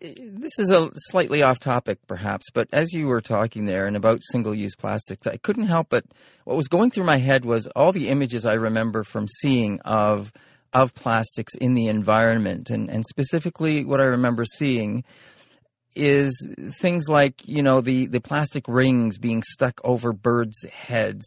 [0.01, 4.21] This is a slightly off topic, perhaps, but as you were talking there and about
[4.31, 6.05] single use plastics, I couldn't help but
[6.45, 10.33] what was going through my head was all the images I remember from seeing of
[10.73, 12.69] of plastics in the environment.
[12.69, 15.05] And, and specifically, what I remember seeing
[15.95, 16.47] is
[16.81, 21.25] things like, you know, the, the plastic rings being stuck over birds' heads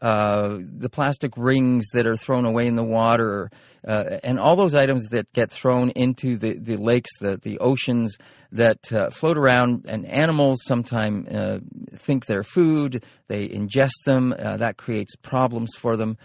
[0.00, 3.50] uh, the plastic rings that are thrown away in the water,
[3.86, 8.16] uh, and all those items that get thrown into the, the lakes, the, the oceans
[8.52, 11.60] that uh, float around, and animals sometimes uh,
[11.96, 16.16] think they're food, they ingest them, uh, that creates problems for them.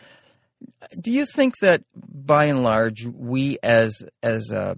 [1.01, 4.77] Do you think that by and large, we as, as a,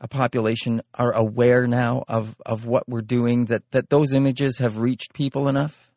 [0.00, 4.78] a population are aware now of, of what we're doing, that, that those images have
[4.78, 5.87] reached people enough?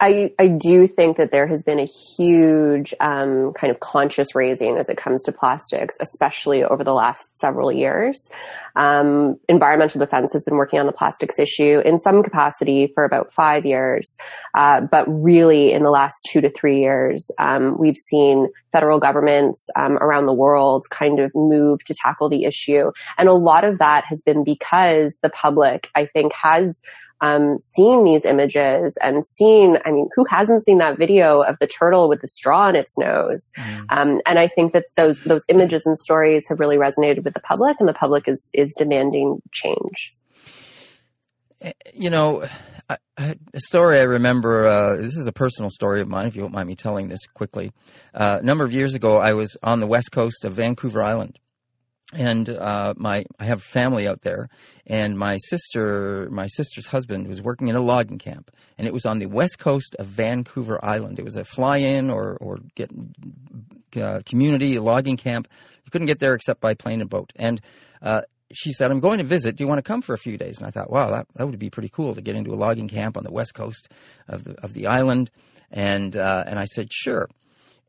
[0.00, 4.78] I, I do think that there has been a huge um, kind of conscious raising
[4.78, 8.30] as it comes to plastics, especially over the last several years.
[8.76, 13.30] Um, environmental defense has been working on the plastics issue in some capacity for about
[13.30, 14.16] five years,
[14.56, 19.68] uh, but really in the last two to three years, um, we've seen federal governments
[19.76, 23.78] um, around the world kind of move to tackle the issue, and a lot of
[23.78, 26.80] that has been because the public, I think, has
[27.20, 31.66] um, seeing these images and seeing, I mean, who hasn't seen that video of the
[31.66, 33.50] turtle with the straw in its nose?
[33.58, 33.84] Mm.
[33.90, 37.40] Um, and I think that those, those images and stories have really resonated with the
[37.40, 40.14] public and the public is, is demanding change.
[41.60, 42.48] Eh, you know,
[43.18, 46.52] a story I remember, uh, this is a personal story of mine, if you don't
[46.52, 47.72] mind me telling this quickly.
[48.14, 51.38] Uh, a number of years ago, I was on the west coast of Vancouver Island
[52.12, 54.48] and uh, my I have family out there,
[54.86, 59.06] and my sister, my sister's husband, was working in a logging camp, and it was
[59.06, 61.18] on the west coast of Vancouver Island.
[61.18, 62.90] It was a fly-in or or get
[63.96, 65.48] uh, community logging camp.
[65.84, 67.32] You couldn't get there except by plane and boat.
[67.36, 67.60] And
[68.02, 69.56] uh, she said, "I'm going to visit.
[69.56, 71.46] Do you want to come for a few days?" And I thought, "Wow, that that
[71.46, 73.88] would be pretty cool to get into a logging camp on the west coast
[74.26, 75.30] of the of the island."
[75.70, 77.28] And uh, and I said, "Sure."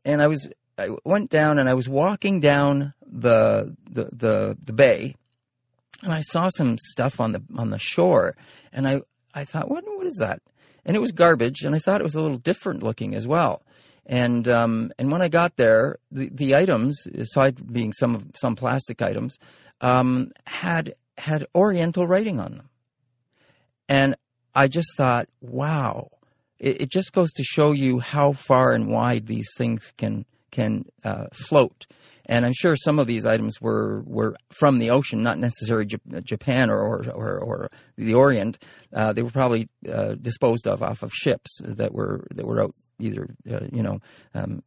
[0.04, 4.72] And I was I went down and I was walking down the the the, the
[4.72, 5.16] bay,
[6.02, 8.36] and I saw some stuff on the on the shore,
[8.72, 9.02] and I
[9.34, 10.40] I thought, what what is that?
[10.84, 13.62] And it was garbage, and I thought it was a little different looking as well.
[14.04, 19.00] And um, and when I got there, the, the items, aside being some some plastic
[19.00, 19.38] items,
[19.80, 22.68] um, had had Oriental writing on them,
[23.88, 24.16] and
[24.54, 26.10] I just thought, wow,
[26.58, 30.84] it, it just goes to show you how far and wide these things can can
[31.02, 31.86] uh, float.
[32.26, 35.86] And I'm sure some of these items were, were from the ocean, not necessarily
[36.22, 38.62] Japan or, or, or, or the Orient.
[38.92, 42.74] Uh, they were probably uh, disposed of off of ships that were that were out
[43.00, 43.98] either uh, you know
[44.34, 44.62] um,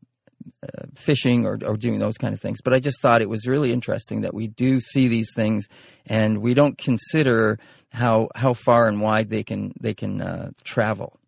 [0.63, 2.59] uh, fishing or, or doing those kind of things.
[2.61, 5.67] But I just thought it was really interesting that we do see these things,
[6.05, 7.57] and we don't consider
[7.91, 11.19] how how far and wide they can they can uh, travel.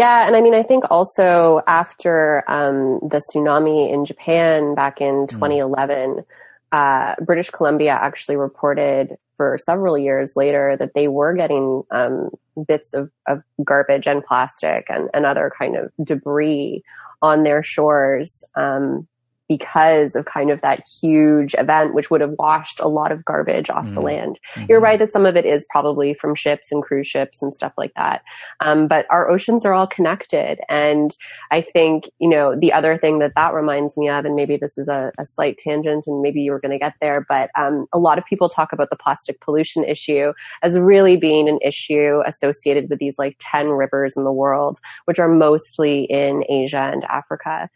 [0.00, 5.26] Yeah, and I mean, I think also after um, the tsunami in Japan back in
[5.26, 6.24] 2011, mm.
[6.72, 12.30] uh, British Columbia actually reported for several years later that they were getting um,
[12.66, 16.82] bits of, of, garbage and plastic and, and, other kind of debris
[17.20, 18.42] on their shores.
[18.54, 19.06] Um,
[19.50, 23.68] because of kind of that huge event, which would have washed a lot of garbage
[23.68, 23.94] off mm.
[23.94, 24.38] the land.
[24.54, 24.66] Mm-hmm.
[24.68, 27.72] You're right that some of it is probably from ships and cruise ships and stuff
[27.76, 28.22] like that.
[28.60, 30.60] Um, but our oceans are all connected.
[30.68, 31.16] And
[31.50, 34.78] I think, you know, the other thing that that reminds me of, and maybe this
[34.78, 37.88] is a, a slight tangent and maybe you were going to get there, but um,
[37.92, 40.32] a lot of people talk about the plastic pollution issue
[40.62, 45.18] as really being an issue associated with these like 10 rivers in the world, which
[45.18, 47.68] are mostly in Asia and Africa.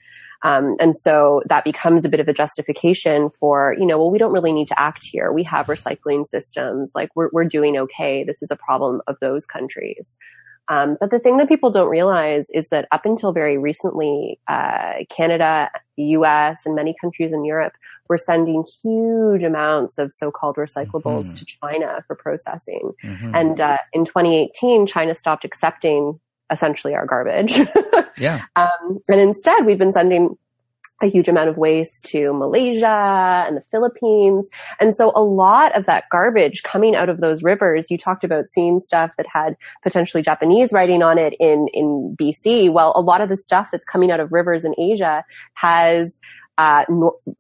[0.45, 4.19] Um, and so that becomes a bit of a justification for, you know, well, we
[4.19, 5.33] don't really need to act here.
[5.33, 6.93] We have recycling systems.
[6.95, 8.25] Like we're, we're doing okay.
[8.25, 10.19] This is a problem of those countries.
[10.69, 15.05] Um, but the thing that people don't realize is that up until very recently, uh,
[15.15, 17.75] Canada, the U.S., and many countries in Europe
[18.09, 21.39] were sending huge amounts of so-called recyclables Mhm.
[21.39, 22.93] to China for processing.
[23.03, 23.35] Mhm.
[23.35, 26.19] And uh, in 2018, China stopped accepting
[26.55, 27.59] essentially our garbage.
[28.19, 28.43] yeah.
[28.57, 30.38] Um, and instead, we've been sending
[31.03, 34.49] a huge amount of waste to Malaysia and the Philippines.
[34.81, 38.51] And so a lot of that garbage coming out of those rivers, you talked about
[38.51, 42.73] seeing stuff that had potentially Japanese writing on it in, in BC.
[42.73, 46.21] Well, a lot of the stuff that's coming out of rivers in Asia has
[46.57, 46.85] uh,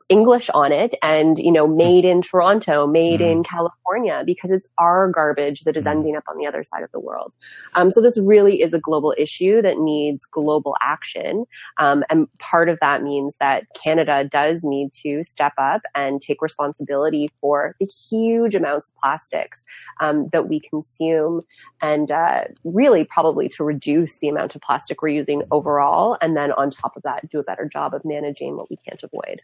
[0.08, 5.08] English on it and, you know, made in Toronto, made in California, because it's our
[5.08, 5.90] garbage that is Mhm.
[5.90, 7.32] ending up on the other side of the world.
[7.74, 11.44] Um, so this really is a global issue that needs global action.
[11.78, 16.42] Um, and part of that means that Canada does need to step up and take
[16.42, 19.64] responsibility for the huge amounts of plastics
[20.00, 21.42] um, that we consume
[21.80, 26.18] and uh, really probably to reduce the amount of plastic we're using overall.
[26.20, 29.03] And then on top of that, do a better job of managing what we can't
[29.04, 29.42] avoid.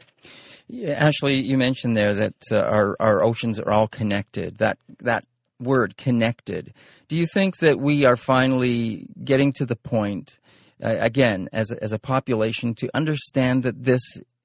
[0.69, 4.59] Yeah, Ashley, you mentioned there that uh, our our oceans are all connected.
[4.59, 5.25] That that
[5.59, 6.73] word connected.
[7.09, 10.39] Do you think that we are finally getting to the point
[10.83, 14.03] uh, again as a, as a population to understand that this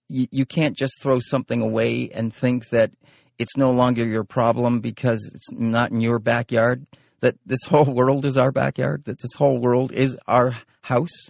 [0.07, 2.91] you, you can't just throw something away and think that
[3.37, 6.85] it's no longer your problem because it's not in your backyard?
[7.19, 9.05] That this whole world is our backyard.
[9.05, 11.29] That this whole world is our house.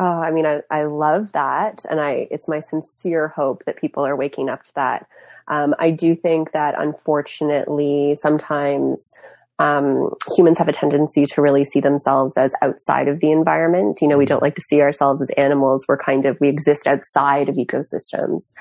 [0.00, 1.84] Oh, I mean, I, I love that.
[1.90, 5.08] And I, it's my sincere hope that people are waking up to that.
[5.48, 9.12] Um, I do think that unfortunately, sometimes,
[9.58, 14.00] um, humans have a tendency to really see themselves as outside of the environment.
[14.00, 15.84] You know, we don't like to see ourselves as animals.
[15.88, 18.52] We're kind of, we exist outside of ecosystems.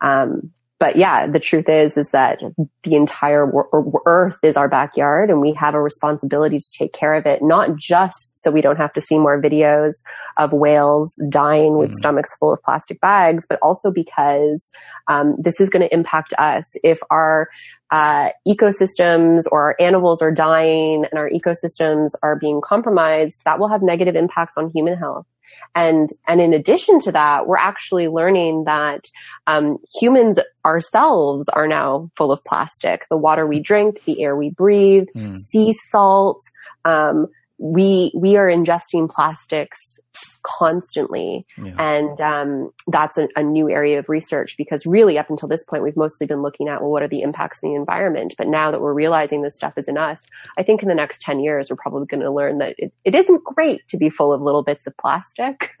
[0.00, 0.50] Um,
[0.80, 2.38] but yeah, the truth is, is that
[2.82, 7.14] the entire wor- earth is our backyard and we have a responsibility to take care
[7.14, 9.92] of it, not just so we don't have to see more videos
[10.38, 11.94] of whales dying with Mm.
[11.96, 14.70] stomachs full of plastic bags, but also because
[15.06, 16.64] um, this is going to impact us.
[16.82, 17.48] If our
[17.90, 23.68] uh, ecosystems or our animals are dying and our ecosystems are being compromised, that will
[23.68, 25.26] have negative impacts on human health.
[25.74, 29.04] And and in addition to that, we're actually learning that
[29.46, 33.06] um, humans ourselves are now full of plastic.
[33.08, 35.34] The water we drink, the air we breathe, Mm.
[35.34, 36.42] sea salt.
[36.84, 39.99] Um, we we are ingesting plastics
[40.42, 41.74] constantly, Yeah.
[41.78, 45.82] and um, that's a, a new area of research because really up until this point
[45.82, 48.34] we've mostly been looking at well what are the impacts in the environment.
[48.38, 50.22] But now that we're realizing this stuff is in us,
[50.58, 53.14] I think in the next ten years we're probably going to learn that it, it
[53.14, 55.70] isn't great to be full of little bits of plastic.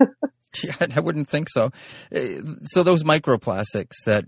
[0.64, 1.70] Yeah, I wouldn't think so.
[2.12, 2.18] Uh,
[2.64, 4.24] So those microplastics that,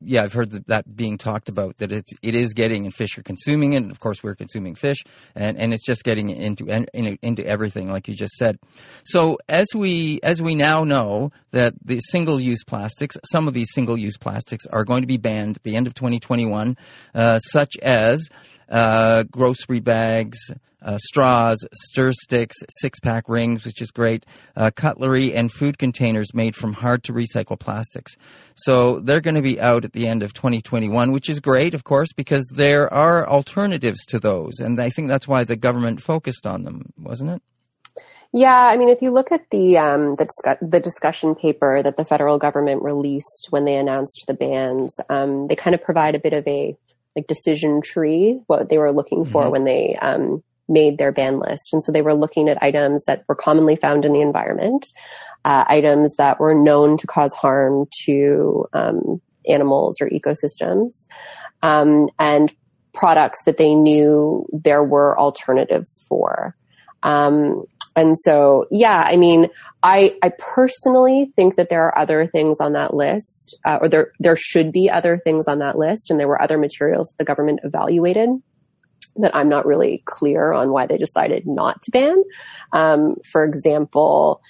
[0.00, 1.78] yeah, I've heard that, that being talked about.
[1.78, 3.78] That it's it is getting, and fish are consuming it.
[3.78, 4.98] And of course, we're consuming fish,
[5.34, 8.58] and, and it's just getting into into everything, like you just said.
[9.06, 13.68] So as we as we now know that the single use plastics, some of these
[13.72, 16.76] single use plastics are going to be banned at the end of 2021,
[17.14, 18.28] uh, such as
[18.68, 20.38] uh, grocery bags,
[20.82, 24.24] uh, straws, stir sticks, six pack rings, which is great,
[24.54, 28.12] uh, cutlery, and food containers made from hard to recycle plastics.
[28.54, 31.84] So they're going to be out at the end of 2021, which is great, of
[31.84, 34.58] course, because there are alternatives to those.
[34.60, 37.42] And I think that's why the government focused on them, wasn't it?
[38.36, 42.04] Yeah, I mean, if you look at the um, the, the discussion paper that the
[42.04, 46.34] federal government released when they announced the bans, um, they kind of provide a bit
[46.34, 46.76] of a
[47.16, 49.50] like decision tree what they were looking for Mhm.
[49.52, 53.24] when they um, made their ban list, and so they were looking at items that
[53.26, 54.84] were commonly found in the environment,
[55.46, 59.18] uh, items that were known to cause harm to um,
[59.48, 61.06] animals or ecosystems,
[61.62, 62.52] um, and
[62.92, 66.54] products that they knew there were alternatives for.
[67.02, 67.64] Um,
[67.96, 69.48] and so, yeah, I mean,
[69.82, 74.12] I, I personally think that there are other things on that list, uh, or there,
[74.20, 76.10] there should be other things on that list.
[76.10, 78.28] And there were other materials the government evaluated
[79.16, 82.22] that I'm not really clear on why they decided not to ban.
[82.74, 84.42] Um, for example,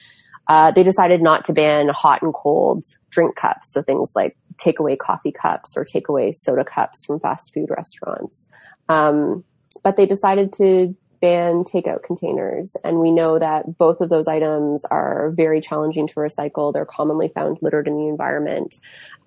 [0.48, 3.72] uh, they decided not to ban hot and cold drink cups.
[3.72, 8.48] So things like takeaway coffee cups or takeaway soda cups from fast food restaurants.
[8.88, 9.44] Um,
[9.85, 12.77] but they decided to ban takeout containers.
[12.85, 16.73] And we know that both of those items are very challenging to recycle.
[16.73, 18.77] They're commonly found littered in the environment.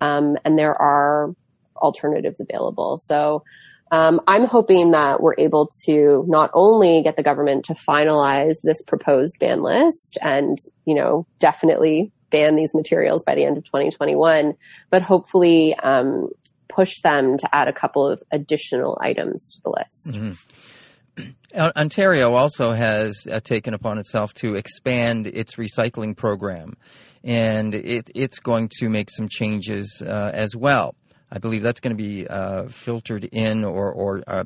[0.00, 1.34] Um, and there are
[1.76, 2.98] alternatives available.
[2.98, 3.44] So,
[3.92, 8.82] um, I'm hoping that we're able to not only get the government to finalize this
[8.82, 14.54] proposed ban list and, you know, definitely ban these materials by the end of 2021,
[14.90, 16.28] but hopefully, um,
[16.68, 20.12] push them to add a couple of additional items to the list.
[20.12, 20.38] Mhm.
[21.56, 26.76] Ontario also has uh, taken upon itself to expand its recycling program,
[27.24, 30.94] and it, it's going to make some changes uh, as well.
[31.32, 34.44] I believe that's going to be uh, filtered in or, or uh,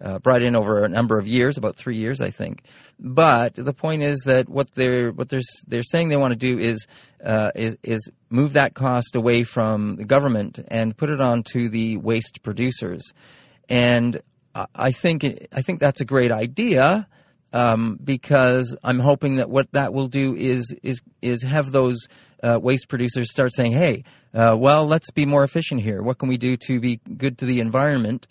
[0.00, 2.62] uh, brought in over a number of years, about three years, I think.
[3.00, 6.58] But the point is that what they're what they're they're saying they want to do
[6.58, 6.86] is
[7.24, 11.68] uh, is is move that cost away from the government and put it on to
[11.70, 13.12] the waste producers.
[13.68, 14.20] And
[14.74, 17.06] I think I think that's a great idea
[17.52, 21.98] um, because I'm hoping that what that will do is is is have those
[22.42, 24.04] uh, waste producers start saying, "Hey,
[24.34, 26.02] uh, well, let's be more efficient here.
[26.02, 28.26] What can we do to be good to the environment?"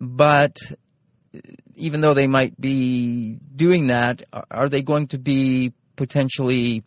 [0.00, 0.56] But
[1.74, 6.84] even though they might be doing that, are they going to be potentially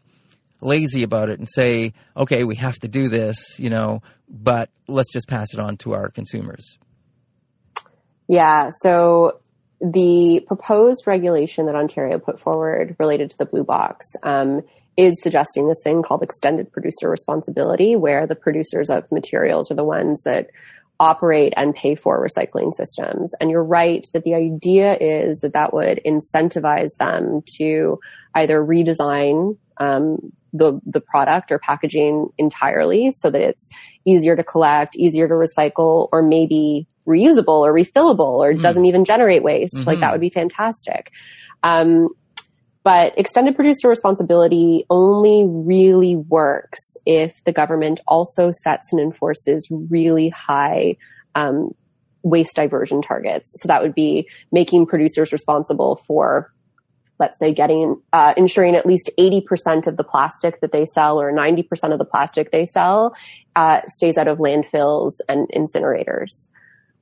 [0.61, 5.11] lazy about it and say, "Okay, we have to do this," you know, but let's
[5.11, 6.77] just pass it on to our consumers?
[8.31, 8.69] Yeah.
[8.79, 9.41] So
[9.81, 14.61] the proposed regulation that Ontario put forward related to the blue box um,
[14.95, 19.83] is suggesting this thing called extended producer responsibility, where the producers of materials are the
[19.83, 20.49] ones that
[20.97, 23.33] operate and pay for recycling systems.
[23.41, 27.99] And you're right that the idea is that that would incentivize them to
[28.33, 33.67] either redesign um, the the product or packaging entirely so that it's
[34.05, 38.61] easier to collect, easier to recycle, or maybe reusable or refillable or mm.
[38.61, 39.75] doesn't even generate waste.
[39.75, 39.87] Mm-hmm.
[39.87, 41.11] Like that would be fantastic.
[41.63, 42.09] Um,
[42.83, 50.29] but extended producer responsibility only really works if the government also sets and enforces really
[50.29, 50.97] high
[51.35, 51.75] um,
[52.23, 53.53] waste diversion targets.
[53.61, 56.51] So that would be making producers responsible for,
[57.19, 61.21] let's say, getting uh, ensuring at least eighty percent of the plastic that they sell
[61.21, 63.15] or ninety percent of the plastic they sell
[63.55, 66.47] uh, stays out of landfills and incinerators.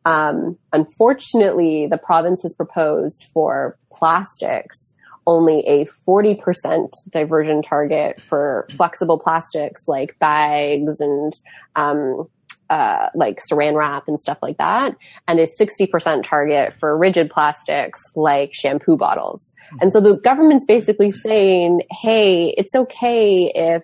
[0.09, 4.95] Um, unfortunately, the province has proposed for plastics
[5.27, 11.33] only a 40% diversion target for flexible plastics like bags and
[11.75, 12.27] um,
[12.71, 14.95] uh, like saran wrap and stuff like that,
[15.27, 19.51] and a 60% target for rigid plastics like shampoo bottles.
[19.79, 23.83] And so the government's basically saying, hey, it's okay if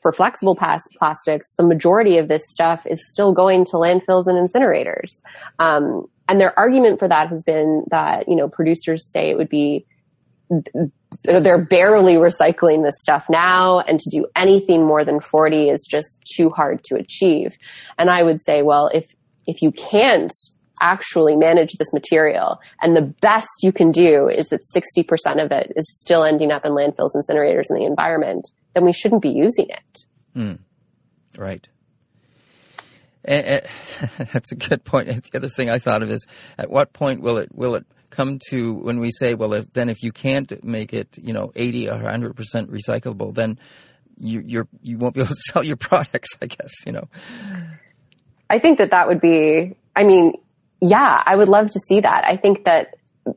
[0.00, 5.20] for flexible plastics, the majority of this stuff is still going to landfills and incinerators.
[5.58, 9.48] Um, and their argument for that has been that, you know, producers say it would
[9.48, 9.86] be,
[11.24, 16.22] they're barely recycling this stuff now and to do anything more than 40 is just
[16.34, 17.56] too hard to achieve.
[17.98, 19.14] And I would say, well, if,
[19.46, 20.32] if you can't
[20.80, 25.72] actually manage this material and the best you can do is that 60% of it
[25.76, 29.68] is still ending up in landfills, incinerators, in the environment, then we shouldn't be using
[29.68, 29.98] it.
[30.36, 30.58] Mm.
[31.36, 31.68] Right.
[33.24, 35.08] And, and, that's a good point.
[35.08, 36.26] The other thing I thought of is,
[36.58, 39.88] at what point will it will it come to when we say, well, if, then
[39.88, 43.58] if you can't make it, you know, eighty or hundred percent recyclable, then
[44.18, 46.30] you you're you won't be able to sell your products.
[46.40, 47.08] I guess you know.
[48.48, 49.76] I think that that would be.
[49.94, 50.34] I mean,
[50.80, 52.24] yeah, I would love to see that.
[52.24, 52.94] I think that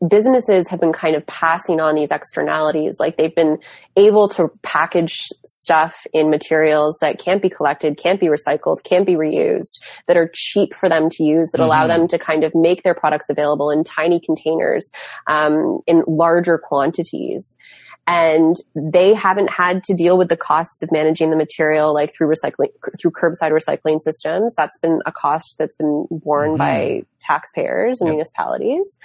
[0.08, 3.00] businesses have been kind of passing on these externalities.
[3.00, 3.58] Like they've been
[3.96, 9.16] able to package stuff in materials that can't be collected, can't be recycled, can't be
[9.16, 11.66] reused, that are cheap for them to use, that mm-hmm.
[11.66, 14.92] allow them to kind of make their products available in tiny containers,
[15.28, 17.56] um, in larger quantities
[18.06, 22.28] and they haven't had to deal with the costs of managing the material like through
[22.28, 26.58] recycling through curbside recycling systems that's been a cost that's been borne mm-hmm.
[26.58, 28.16] by taxpayers and yep.
[28.16, 28.98] municipalities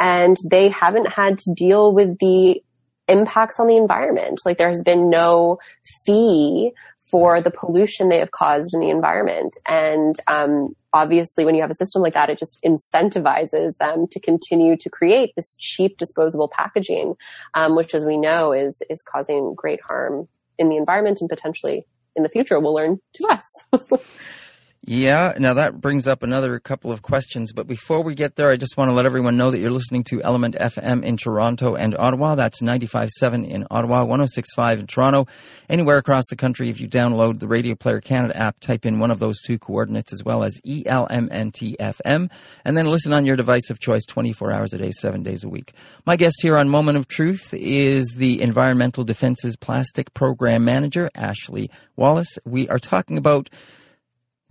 [0.00, 2.62] and they haven't had to deal with the
[3.08, 5.58] impacts on the environment like there has been no
[6.04, 6.72] fee
[7.10, 9.56] for the pollution they have caused in the environment.
[9.66, 14.18] And um, obviously, when you have a system like that, it just incentivizes them to
[14.18, 17.14] continue to create this cheap disposable packaging,
[17.54, 20.26] um, which, as we know, is is causing great harm
[20.58, 21.86] in the environment and potentially
[22.16, 23.64] in the future will learn to us.
[24.88, 27.52] Yeah, now that brings up another couple of questions.
[27.52, 30.04] But before we get there, I just want to let everyone know that you're listening
[30.04, 32.36] to Element FM in Toronto and Ottawa.
[32.36, 35.26] That's 95.7 in Ottawa, 106.5 in Toronto.
[35.68, 39.10] Anywhere across the country, if you download the Radio Player Canada app, type in one
[39.10, 42.30] of those two coordinates as well as ELMNTFM,
[42.64, 45.48] and then listen on your device of choice 24 hours a day, seven days a
[45.48, 45.72] week.
[46.04, 51.72] My guest here on Moment of Truth is the Environmental Defence's Plastic Program Manager, Ashley
[51.96, 52.38] Wallace.
[52.44, 53.50] We are talking about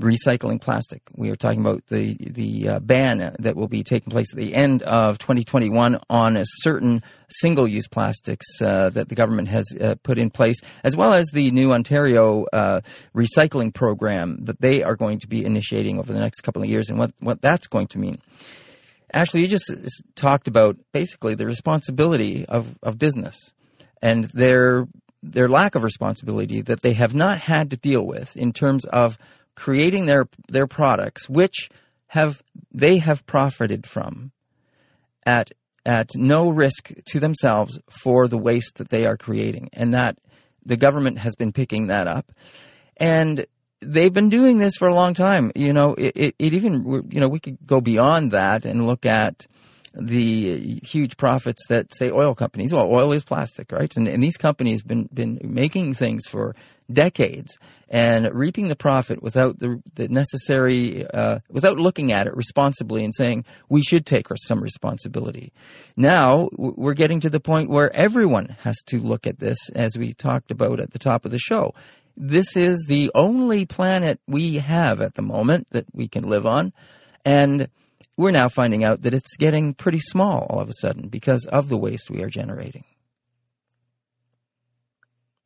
[0.02, 1.02] recycling plastic.
[1.16, 4.54] We are talking about the the uh, ban that will be taking place at the
[4.54, 10.18] end of 2021 on a certain single-use plastics uh, that the government has uh, put
[10.18, 12.82] in place, as well as the new Ontario uh,
[13.16, 16.90] recycling program that they are going to be initiating over the next couple of years,
[16.90, 18.22] and what what that's going to mean.
[19.14, 19.72] Ashley, you just
[20.16, 23.54] talked about basically the responsibility of, of business
[24.02, 24.88] and their
[25.24, 29.18] their lack of responsibility that they have not had to deal with in terms of
[29.56, 31.70] creating their their products, which
[32.08, 32.42] have
[32.72, 34.32] they have profited from
[35.26, 35.52] at
[35.86, 40.18] at no risk to themselves for the waste that they are creating, and that
[40.66, 42.32] the government has been picking that up,
[42.98, 43.46] and
[43.82, 45.52] they've been doing this for a long time.
[45.56, 49.06] You know, it, it, it even you know we could go beyond that and look
[49.06, 49.46] at
[49.94, 52.74] the huge profits that say oil companies.
[52.74, 53.96] Well, oil is plastic, right?
[53.96, 56.56] And, and these companies been been making things for
[56.92, 57.58] decades
[57.90, 63.14] and reaping the profit without the, the necessary, uh, without looking at it responsibly and
[63.16, 65.54] saying we should take some responsibility.
[65.96, 70.14] Now we're getting to the point where everyone has to look at this, as we
[70.14, 71.74] talked about at the top of the show.
[72.18, 76.72] This is the only planet we have at the moment that we can live on,
[77.26, 77.68] and
[78.18, 81.68] we're now finding out that it's getting pretty small all of a sudden because of
[81.68, 82.86] the waste we are generating.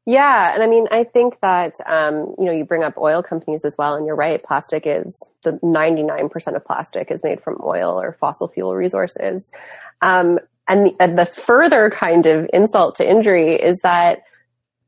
[0.09, 3.63] Yeah, and I mean, I think that um, you know you bring up oil companies
[3.63, 4.41] as well, and you're right.
[4.41, 9.51] Plastic is the 99% of plastic is made from oil or fossil fuel resources,
[10.01, 14.23] um, and, the, and the further kind of insult to injury is that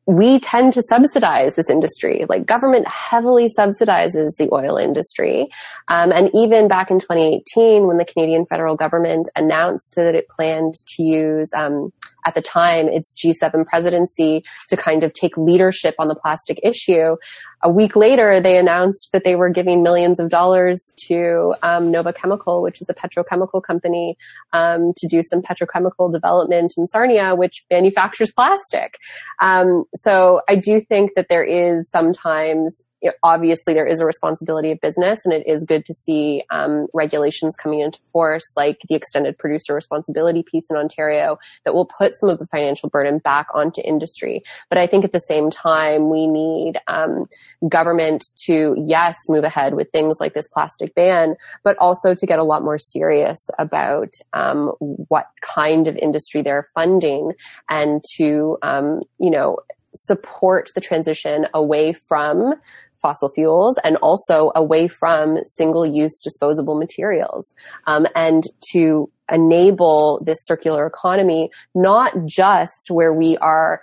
[0.07, 2.25] we tend to subsidize this industry.
[2.27, 5.49] Like government heavily subsidizes the oil industry.
[5.87, 10.73] Um, and even back in 2018, when the Canadian federal government announced that it planned
[10.95, 11.93] to use, um,
[12.25, 17.17] at the time, its G7 presidency to kind of take leadership on the plastic issue.
[17.63, 22.11] A week later, they announced that they were giving millions of dollars to um, Nova
[22.11, 24.17] Chemical, which is a petrochemical company,
[24.53, 28.97] um, to do some petrochemical development in Sarnia, which manufactures plastic.
[29.41, 32.83] Um, so I do think that there is sometimes
[33.23, 37.55] obviously there is a responsibility of business and it is good to see um, regulations
[37.55, 42.29] coming into force like the extended producer responsibility piece in ontario that will put some
[42.29, 44.43] of the financial burden back onto industry.
[44.69, 47.27] But i think at the same time we need um,
[47.67, 52.39] government to yes move ahead with things like this plastic ban but also to get
[52.39, 57.33] a lot more serious about um, what kind of industry they're funding
[57.69, 59.57] and to um, you know
[59.93, 62.53] support the transition away from
[63.01, 67.55] fossil fuels and also away from single use disposable materials
[67.87, 73.81] um, and to enable this circular economy not just where we are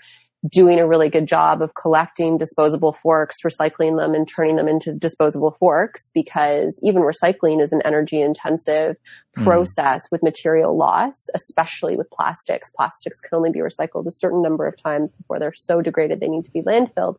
[0.49, 4.93] doing a really good job of collecting disposable forks, recycling them and turning them into
[4.93, 8.97] disposable forks because even recycling is an energy intensive
[9.37, 9.45] mm.
[9.45, 12.71] process with material loss, especially with plastics.
[12.71, 16.29] Plastics can only be recycled a certain number of times before they're so degraded they
[16.29, 17.17] need to be landfilled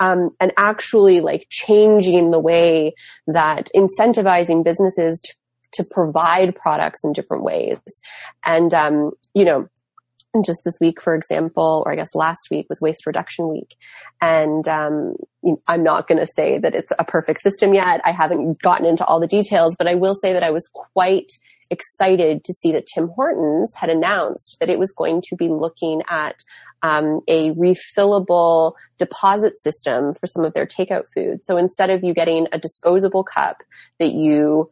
[0.00, 2.94] um, and actually like changing the way
[3.26, 5.34] that incentivizing businesses to,
[5.74, 7.78] to provide products in different ways.
[8.44, 9.68] And, um, you know,
[10.42, 13.76] just this week, for example, or I guess last week was Waste Reduction Week.
[14.20, 15.14] And um,
[15.68, 18.00] I'm not going to say that it's a perfect system yet.
[18.04, 21.30] I haven't gotten into all the details, but I will say that I was quite
[21.70, 26.02] excited to see that Tim Hortons had announced that it was going to be looking
[26.08, 26.36] at
[26.82, 31.44] um, a refillable deposit system for some of their takeout food.
[31.44, 33.62] So instead of you getting a disposable cup
[33.98, 34.68] that you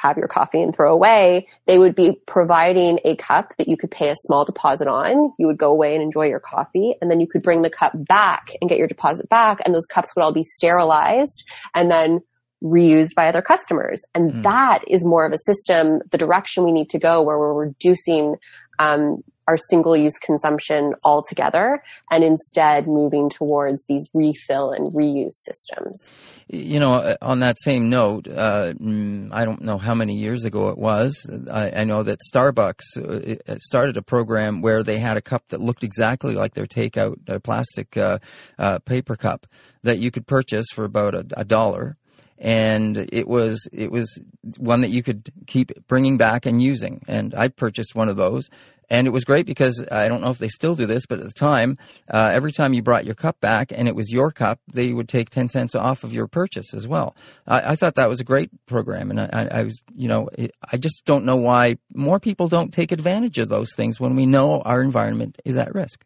[0.00, 3.90] have your coffee and throw away, they would be providing a cup that you could
[3.90, 5.32] pay a small deposit on.
[5.38, 7.92] You would go away and enjoy your coffee and then you could bring the cup
[7.94, 12.20] back and get your deposit back and those cups would all be sterilized and then
[12.62, 14.02] reused by other customers.
[14.14, 14.42] And mm.
[14.42, 18.36] that is more of a system, the direction we need to go where we're reducing
[18.78, 26.14] um, our single use consumption altogether and instead moving towards these refill and reuse systems.
[26.48, 30.44] You know, uh, on that same note, uh, mm, I don't know how many years
[30.44, 31.28] ago it was.
[31.50, 35.60] I, I, know that Starbucks uh, started a program where they had a cup that
[35.60, 38.18] looked exactly like their takeout uh, plastic uh,
[38.58, 39.46] uh, paper cup
[39.82, 41.96] that you could purchase for about a, a dollar
[42.38, 44.18] and it was it was
[44.56, 47.02] one that you could keep bringing back and using.
[47.06, 48.48] And I purchased one of those,
[48.90, 51.24] and it was great because I don't know if they still do this, but at
[51.24, 51.78] the time,
[52.12, 55.08] uh, every time you brought your cup back and it was your cup, they would
[55.08, 57.16] take ten cents off of your purchase as well.
[57.46, 60.28] I, I thought that was a great program, and I, I was you know
[60.72, 64.26] I just don't know why more people don't take advantage of those things when we
[64.26, 66.04] know our environment is at risk.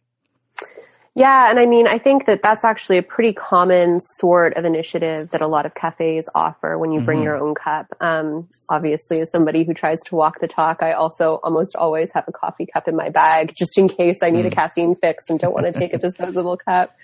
[1.18, 5.30] Yeah, and I mean, I think that that's actually a pretty common sort of initiative
[5.30, 7.24] that a lot of cafes offer when you bring mm-hmm.
[7.24, 7.86] your own cup.
[8.00, 12.24] Um, obviously, as somebody who tries to walk the talk, I also almost always have
[12.28, 14.52] a coffee cup in my bag just in case I need mm.
[14.52, 16.94] a caffeine fix and don't want to take a disposable cup.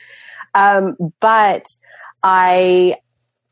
[0.54, 1.66] Um, but
[2.22, 2.98] I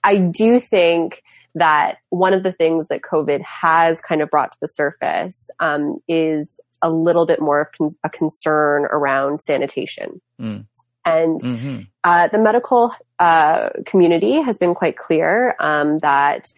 [0.04, 1.22] I do think
[1.56, 5.98] that one of the things that COVID has kind of brought to the surface um,
[6.08, 10.20] is a little bit more of con- a concern around sanitation.
[10.41, 10.66] Mm.
[11.05, 16.53] And hmm uh, the medical uh, community has been quite clear um, that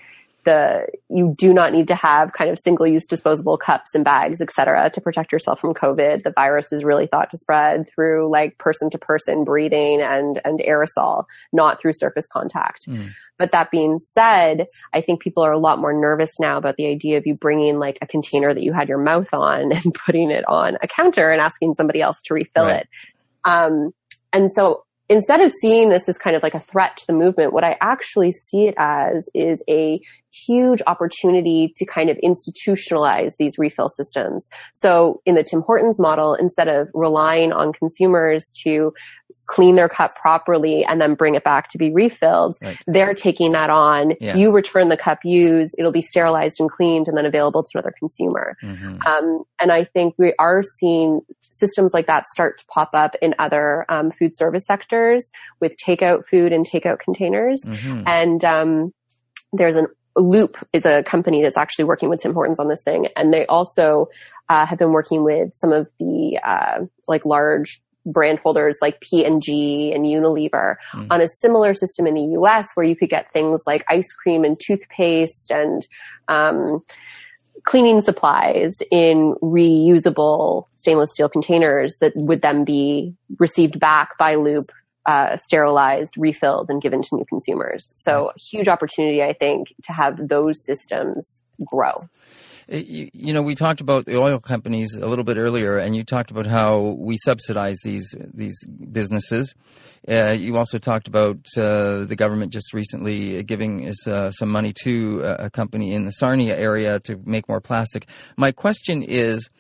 [0.45, 4.51] the you do not need to have kind of single-use disposable cups and bags, et
[4.53, 6.23] cetera, to protect yourself from COVID.
[6.23, 11.81] The virus is really thought to spread through like person-to-person breathing and and aerosol, not
[11.81, 12.87] through surface contact.
[12.89, 13.11] Mm.
[13.39, 16.87] But that being said, I think people are a lot more nervous now about the
[16.87, 20.31] idea of you bringing like a container that you had your mouth on and putting
[20.31, 22.83] it on a counter and asking somebody else to refill Right.
[22.83, 22.89] it.
[23.45, 23.91] Um,
[24.33, 27.53] and so instead of seeing this as kind of like a threat to the movement,
[27.53, 30.01] what I actually see it as is a
[30.47, 34.49] huge opportunity to kind of institutionalize these refill systems.
[34.73, 38.93] So in the Tim Hortons model, instead of relying on consumers to
[39.47, 42.79] clean their cup properly and then bring it back to be refilled, Right.
[42.87, 44.15] they're taking that on.
[44.21, 44.37] Yes.
[44.37, 47.93] You return the cup used, it'll be sterilized and cleaned and then available to another
[47.99, 48.57] consumer.
[48.61, 51.21] hmm Um, and I think we are seeing
[51.51, 55.31] systems like that start to pop up in other um, food service sectors
[55.61, 57.65] with takeout food and takeout containers.
[57.65, 58.93] hmm And um,
[59.53, 63.09] there's an Loop is a company that's actually working with Tim Hortons on this thing,
[63.17, 64.09] and they also
[64.49, 69.25] uh, have been working with some of the uh, like large brand holders like P
[69.25, 71.07] and G and Unilever Mm.
[71.11, 72.69] on a similar system in the U.S.
[72.75, 75.87] where you could get things like ice cream and toothpaste and
[76.29, 76.81] um,
[77.65, 84.71] cleaning supplies in reusable stainless steel containers that would then be received back by Loop
[85.07, 87.93] uh, sterilized, refilled, and given to new consumers.
[87.97, 91.95] So, a huge opportunity, I think, to have those systems grow.
[92.67, 96.03] You, you know, we talked about the oil companies a little bit earlier, and you
[96.03, 99.55] talked about how we subsidize these these businesses.
[100.09, 104.73] Uh, you also talked about uh, the government just recently giving us uh, some money
[104.85, 108.07] to uh, a company in the Sarnia area to make more plastic.
[108.37, 109.51] My question is,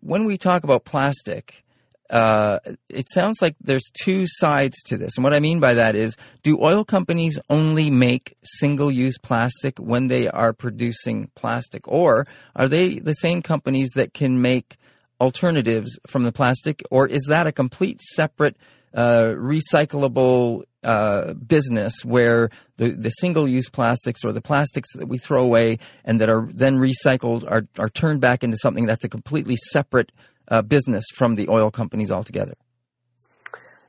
[0.00, 1.64] when we talk about plastic,
[2.10, 5.16] uh, it sounds like there's two sides to this.
[5.16, 9.78] And what I mean by that is do oil companies only make single use plastic
[9.78, 11.86] when they are producing plastic?
[11.86, 14.76] Or are they the same companies that can make
[15.20, 16.82] alternatives from the plastic?
[16.90, 18.56] Or is that a complete separate
[18.94, 25.18] uh, recyclable uh, business where the, the single use plastics or the plastics that we
[25.18, 29.08] throw away and that are then recycled are, are turned back into something that's a
[29.08, 30.10] completely separate
[30.50, 32.54] uh, business from the oil companies altogether?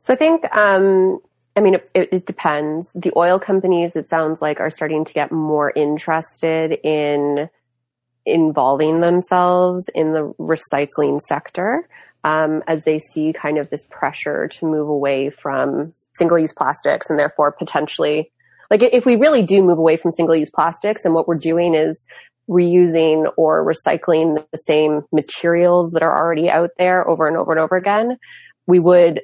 [0.03, 1.19] So, I think, um,
[1.55, 2.91] I mean, it, it depends.
[2.95, 7.49] The oil companies, it sounds like, are starting to get more interested in
[8.25, 11.87] involving themselves in the recycling sector.
[12.25, 17.09] Um, as they see kind of this pressure to move away from single use plastics
[17.09, 18.29] and therefore potentially,
[18.69, 21.75] like if we really do move away from single use plastics and what we're doing
[21.75, 22.05] is
[22.49, 27.59] reusing or recycling the same materials that are already out there over and over and
[27.59, 28.17] over again,
[28.67, 29.21] we would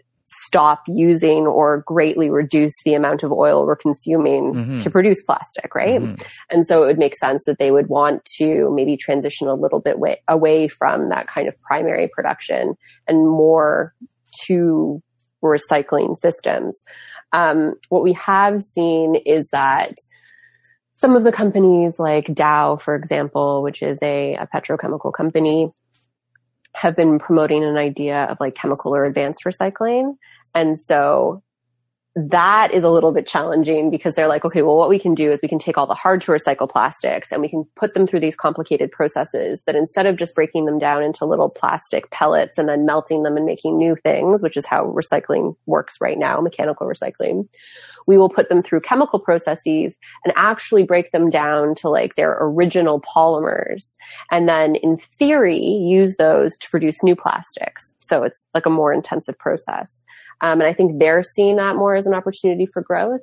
[0.48, 4.84] stop using or greatly reduce the amount of oil we're consuming Mhm.
[4.84, 6.02] to produce plastic, right?
[6.02, 6.24] Mhm.
[6.50, 9.80] And so it would make sense that they would want to maybe transition a little
[9.80, 12.76] bit way, away from that kind of primary production
[13.08, 13.94] and more
[14.48, 15.02] to
[15.44, 16.84] recycling systems.
[17.32, 19.94] Um, what we have seen is that
[20.96, 25.72] some of the companies like Dow, for example, which is a, a petrochemical company,
[26.74, 30.16] have been promoting an idea of like chemical or advanced recycling.
[30.54, 31.44] And so
[32.16, 35.32] that is a little bit challenging because they're like, okay, well, what we can do
[35.32, 38.08] is we can take all the hard to recycle plastics and we can put them
[38.08, 42.58] through these complicated processes that instead of just breaking them down into little plastic pellets
[42.58, 46.40] and then melting them and making new things, which is how recycling works right now,
[46.40, 47.50] mechanical recycling,
[48.08, 52.38] we will put them through chemical processes and actually break them down to like their
[52.40, 53.94] original polymers
[54.32, 57.96] and then in theory use those to produce new plastics.
[58.00, 60.04] So it's like a more intensive process.
[60.42, 63.22] Um, and I think they're seeing that more as an opportunity for growth.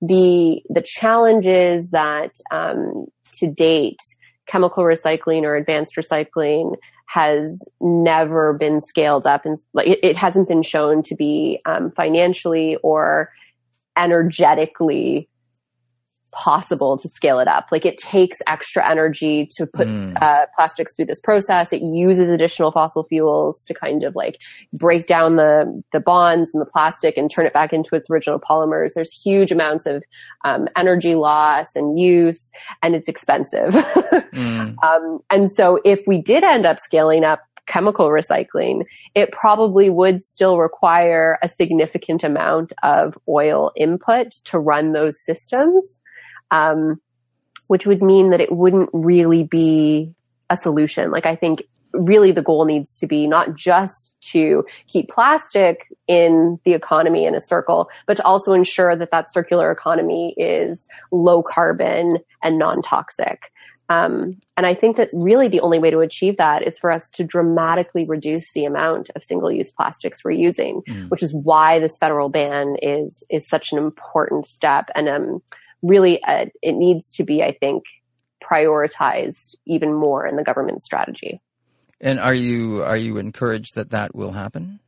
[0.00, 3.98] The, the challenge is that, um, to date,
[4.46, 10.48] chemical recycling or advanced recycling has never been scaled up and like it, it hasn't
[10.48, 13.30] been shown to be um, financially or
[13.96, 15.28] energetically
[16.32, 17.66] possible to scale it up.
[17.70, 20.20] Like it takes extra energy to put Mm.
[20.20, 21.72] uh, plastics through this process.
[21.72, 24.38] It uses additional fossil fuels to kind of like
[24.72, 28.40] break down the the bonds and the plastic and turn it back into its original
[28.40, 28.94] polymers.
[28.96, 30.02] There's huge amounts of
[30.44, 32.50] um, energy loss and use,
[32.82, 33.74] and it's expensive.
[34.34, 34.74] Mm.
[34.82, 38.84] Um, and so if we did end up scaling up chemical recycling,
[39.14, 45.98] it probably would still require a significant amount of oil input to run those systems.
[46.50, 47.00] Um,
[47.66, 50.14] which would mean that it wouldn't really be
[50.50, 51.10] a solution.
[51.10, 51.62] Like I think
[51.92, 57.34] really the goal needs to be not just to keep plastic in the economy in
[57.34, 63.52] a circle, but to also ensure that that circular economy is low carbon and non-toxic.
[63.88, 67.10] Um, and I think that really the only way to achieve that is for us
[67.10, 71.10] to dramatically reduce the amount of single-use plastics we're using, mm.
[71.10, 74.88] which is why this federal ban is is such an important step.
[74.94, 75.42] And um,
[75.82, 77.84] really, uh, it needs to be, I think,
[78.42, 81.40] prioritized even more in the government strategy.
[82.00, 84.80] And are you are you encouraged that that will happen?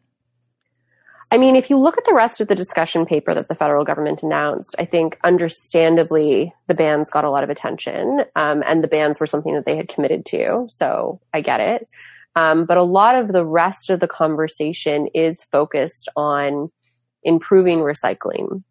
[1.32, 3.84] I mean, if you look at the rest of the discussion paper that the federal
[3.84, 8.88] government announced, I think understandably the bans got a lot of attention, um, and the
[8.88, 10.68] bans were something that they had committed to.
[10.70, 11.88] So I get it.
[12.36, 16.70] Um, but a lot of the rest of the conversation is focused on
[17.24, 18.62] improving recycling.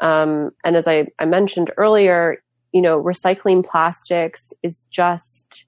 [0.00, 2.42] Um, and as I, I mentioned earlier,
[2.72, 5.64] you know, recycling plastics is just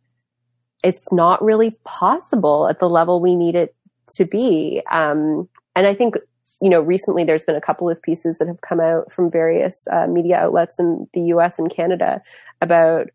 [0.83, 3.74] it's not really possible at the level we need it
[4.14, 4.83] to be.
[4.91, 6.16] Um, and I think,
[6.60, 9.84] you know, recently there's been a couple of pieces that have come out from various
[9.90, 12.20] uh, media outlets in the US and Canada
[12.60, 13.08] about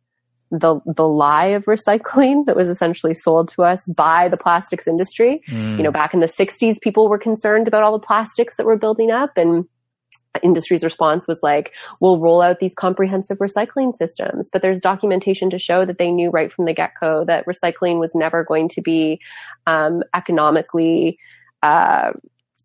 [0.51, 5.41] the the lie of recycling that was essentially sold to us by the plastics industry.
[5.49, 5.77] Mm.
[5.77, 8.77] You know, back in the 60s, people were concerned about all the plastics that were
[8.77, 9.65] building up and
[10.43, 14.49] industry's response was like, we'll roll out these comprehensive recycling systems.
[14.51, 18.11] But there's documentation to show that they knew right from the get-go that recycling was
[18.13, 19.19] never going to be
[19.65, 21.17] um, economically
[21.63, 22.11] uh,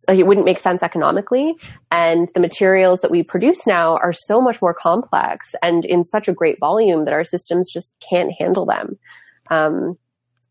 [0.07, 1.55] like it wouldn't make sense economically.
[1.91, 6.27] And the materials that we produce now are so much more complex and in such
[6.27, 8.97] a great volume that our systems just can't handle them.
[9.49, 9.97] Um,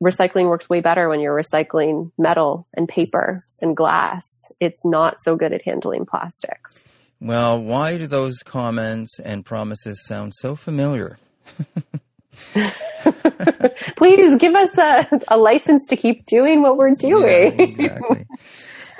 [0.02, 4.24] recycling works way better when you're recycling metal and paper and glass.
[4.60, 6.84] It's not so good at handling plastics.
[7.20, 11.18] Well, why do those comments and promises sound so familiar?
[13.96, 17.58] Please give us a, a, license to keep doing what we're doing.
[17.58, 18.26] Yeah, exactly.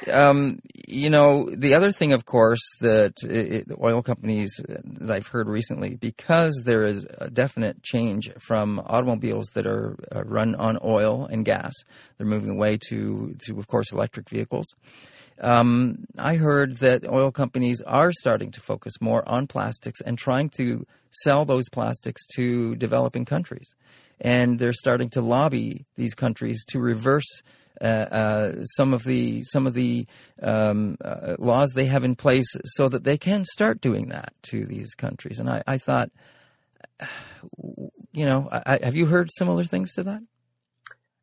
[0.08, 5.26] um, you know, the other thing, of course, that it, the oil companies that I've
[5.28, 10.78] heard recently, because there is a definite change from automobiles that are uh, run on
[10.82, 11.72] oil and gas,
[12.16, 14.66] they're moving away to, to of course, electric vehicles.
[15.40, 20.50] Um, I heard that oil companies are starting to focus more on plastics and trying
[20.50, 23.74] to sell those plastics to developing countries.
[24.20, 27.42] And they're starting to lobby these countries to reverse
[27.80, 30.06] some of the some of the
[30.42, 34.66] um, uh, laws they have in place, so that they can start doing that to
[34.66, 35.38] these countries.
[35.38, 36.10] And I, I thought,
[38.12, 40.22] you know, I, have you heard similar things to that?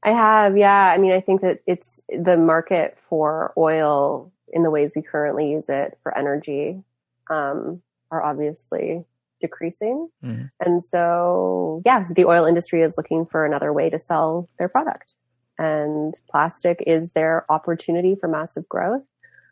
[0.03, 0.93] I have, yeah.
[0.93, 5.51] I mean, I think that it's the market for oil in the ways we currently
[5.51, 6.81] use it for energy
[7.29, 9.03] um, are obviously
[9.41, 10.09] decreasing.
[10.23, 10.45] Mm-hmm.
[10.61, 15.13] And so, yeah, the oil industry is looking for another way to sell their product.
[15.57, 19.03] And plastic is their opportunity for massive growth.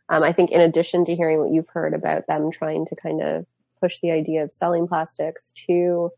[0.10, 3.22] Um, I think in addition to hearing what you've heard about them trying to kind
[3.22, 3.46] of
[3.80, 6.12] push the idea of selling plastics to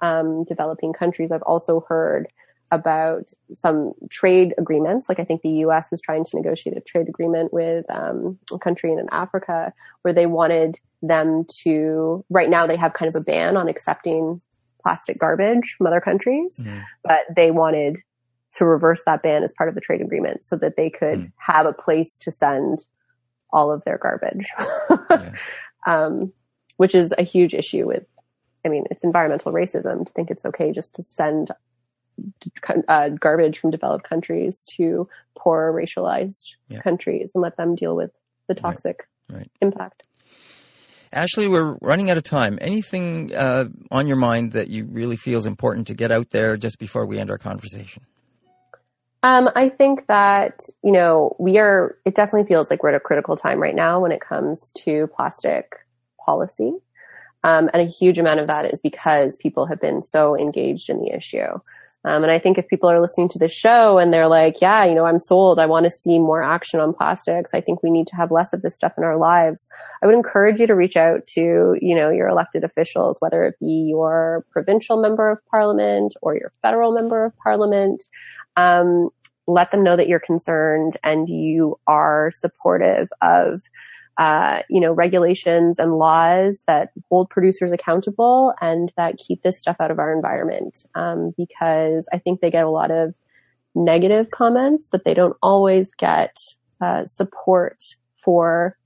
[0.00, 2.28] um, developing countries, I've also heard
[2.72, 5.08] about some trade agreements.
[5.08, 5.90] Like I think the U.S.
[5.90, 9.72] was trying to negotiate a trade agreement with um, a country in Africa
[10.02, 12.24] where they wanted them to.
[12.30, 14.40] Right now, they have kind of a ban on accepting
[14.82, 16.84] plastic garbage from other countries, mm.
[17.02, 17.96] but they wanted
[18.56, 21.32] to reverse that ban as part of the trade agreement so that they could mm.
[21.36, 22.84] have a place to send
[23.50, 24.46] all of their garbage,
[25.10, 25.32] yeah.
[25.86, 26.32] um,
[26.76, 28.04] which is a huge issue with
[28.64, 31.50] I mean, it's environmental racism to think it's okay just to send
[32.88, 36.80] uh, garbage from developed countries to poor racialized yeah.
[36.80, 38.10] countries and let them deal with
[38.48, 39.38] the toxic right.
[39.38, 39.50] Right.
[39.60, 40.04] impact.
[41.12, 42.58] Ashley, we're running out of time.
[42.60, 46.56] Anything uh, on your mind that you really feel is important to get out there
[46.56, 48.04] just before we end our conversation?
[49.24, 53.00] Um, I think that, you know, we are, it definitely feels like we're at a
[53.00, 55.76] critical time right now when it comes to plastic
[56.22, 56.74] policy.
[57.42, 61.00] Um, and a huge amount of that is because people have been so engaged in
[61.00, 61.58] the issue.
[62.06, 64.84] Um, and I think if people are listening to this show and they're like, yeah,
[64.84, 65.58] you know, I'm sold.
[65.58, 67.54] I want to see more action on plastics.
[67.54, 69.66] I think we need to have less of this stuff in our lives.
[70.02, 73.54] I would encourage you to reach out to, you know, your elected officials, whether it
[73.58, 78.04] be your provincial member of parliament or your federal member of parliament.
[78.56, 79.08] Um,
[79.46, 83.60] let them know that you're concerned and you are supportive of
[84.16, 89.76] uh, you know, regulations and laws that hold producers accountable and that keep this stuff
[89.80, 90.86] out of our environment.
[90.94, 93.14] Um, because I think they get a lot of
[93.74, 96.36] negative comments, but they don't always get
[96.80, 97.82] uh, support
[98.24, 98.76] for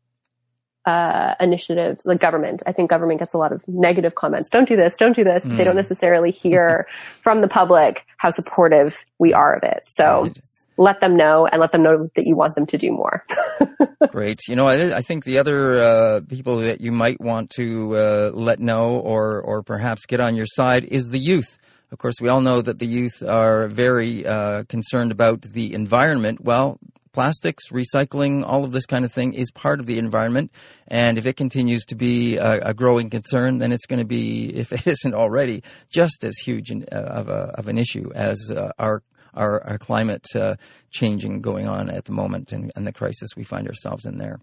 [0.89, 2.63] uh, initiatives, like government.
[2.65, 4.49] I think government gets a lot of negative comments.
[4.49, 4.97] Don't do this.
[4.97, 5.45] Don't do this.
[5.45, 5.59] Mm.
[5.59, 5.85] They don't hmm.
[5.85, 6.87] necessarily hear
[7.23, 9.83] from the public how supportive we are of it.
[9.89, 10.39] So right.
[10.79, 13.23] let them know and let them know that you want them to do more.
[14.11, 14.39] Great.
[14.49, 18.31] You know, I, I think the other uh, people that you might want to uh,
[18.33, 21.59] let know or, or perhaps get on your side is the youth.
[21.93, 26.41] Of course, we all know that the youth are very uh, concerned about the environment.
[26.43, 26.79] Well,
[27.13, 30.51] plastics, recycling, all of this kind of thing is part of the environment.
[30.87, 34.47] And if it continues to be a, a growing concern, then it's going to be,
[34.55, 38.73] if it isn't already, just as huge uh, of, a, of, an issue as uh,
[38.79, 39.03] our
[39.39, 40.57] our, our climate uh,
[40.91, 44.41] changing going on at the moment and, and the crisis we find ourselves in there.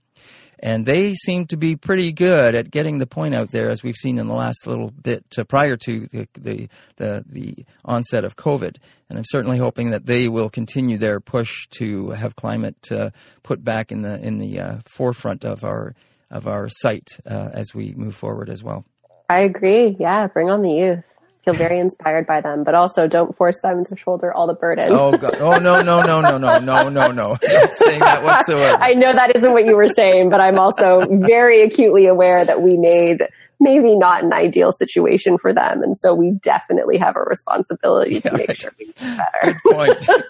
[0.58, 3.96] And they seem to be pretty good at getting the point out there, as we've
[3.96, 8.38] seen in the last little bit uh, prior to the, the, the, the, onset of
[8.38, 8.78] COVID.
[9.10, 13.10] And I'm certainly hoping that they will continue their push to have climate uh,
[13.44, 15.94] put back in the, in the uh, forefront of our,
[16.32, 18.86] of our sight uh, as we move forward as well.
[19.30, 19.98] I agree.
[20.00, 21.15] Yeah, bring on the youth
[21.46, 24.92] feel very inspired by them, but also don't force them to shoulder all the burden.
[24.92, 25.36] Oh, God.
[25.40, 27.38] oh no, no, no, no, no, no, no, no.
[27.42, 28.78] Not saying that whatsoever.
[28.82, 32.62] I know that isn't what you were saying, but I'm also very acutely aware that
[32.62, 33.22] we made
[33.60, 35.82] maybe not an ideal situation for them.
[35.82, 39.60] And so we definitely have a responsibility to make sure we do better.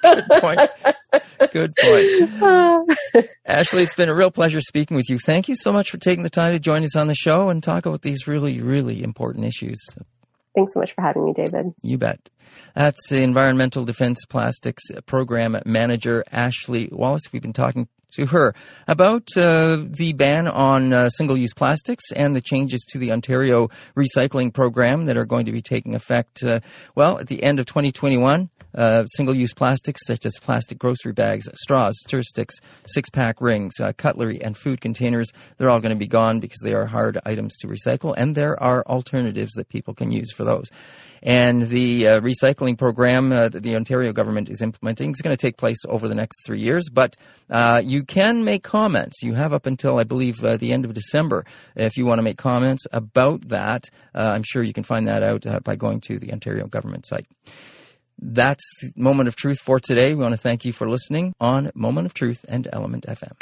[0.03, 0.69] Good point.
[1.51, 2.31] Good point.
[2.31, 3.29] Good point.
[3.45, 5.17] Ashley, it's been a real pleasure speaking with you.
[5.17, 7.63] Thank you so much for taking the time to join us on the show and
[7.63, 9.79] talk about these really, really important issues.
[10.55, 11.73] Thanks so much for having me, David.
[11.81, 12.29] You bet.
[12.73, 17.23] That's the Environmental Defence Plastics Program Manager, Ashley Wallace.
[17.31, 18.53] We've been talking to her
[18.87, 23.69] about uh, the ban on uh, single use plastics and the changes to the Ontario
[23.95, 26.59] recycling program that are going to be taking effect, uh,
[26.95, 28.49] well, at the end of 2021.
[28.73, 32.55] Uh, single-use plastics such as plastic grocery bags, straws, stir sticks,
[32.87, 36.73] six-pack rings, uh, cutlery, and food containers, they're all going to be gone because they
[36.73, 40.69] are hard items to recycle, and there are alternatives that people can use for those.
[41.25, 45.41] And the uh, recycling program uh, that the Ontario government is implementing is going to
[45.41, 46.87] take place over the next three years.
[46.93, 47.17] But
[47.49, 49.23] uh, you can make comments.
[49.23, 51.43] You have up until, I believe, uh, the end of December
[51.75, 53.85] if you want to make comments about that.
[54.13, 57.07] Uh, I'm sure you can find that out uh, by going to the Ontario government
[57.07, 57.25] site.
[58.19, 60.13] That's the moment of truth for today.
[60.13, 63.37] We want to thank you for listening on Moment of Truth and Element FM.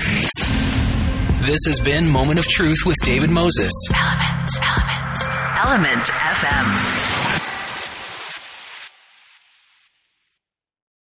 [1.46, 3.74] This has been Moment of Truth with David Moses.
[3.94, 5.20] Element, Element,
[5.58, 7.13] Element FM.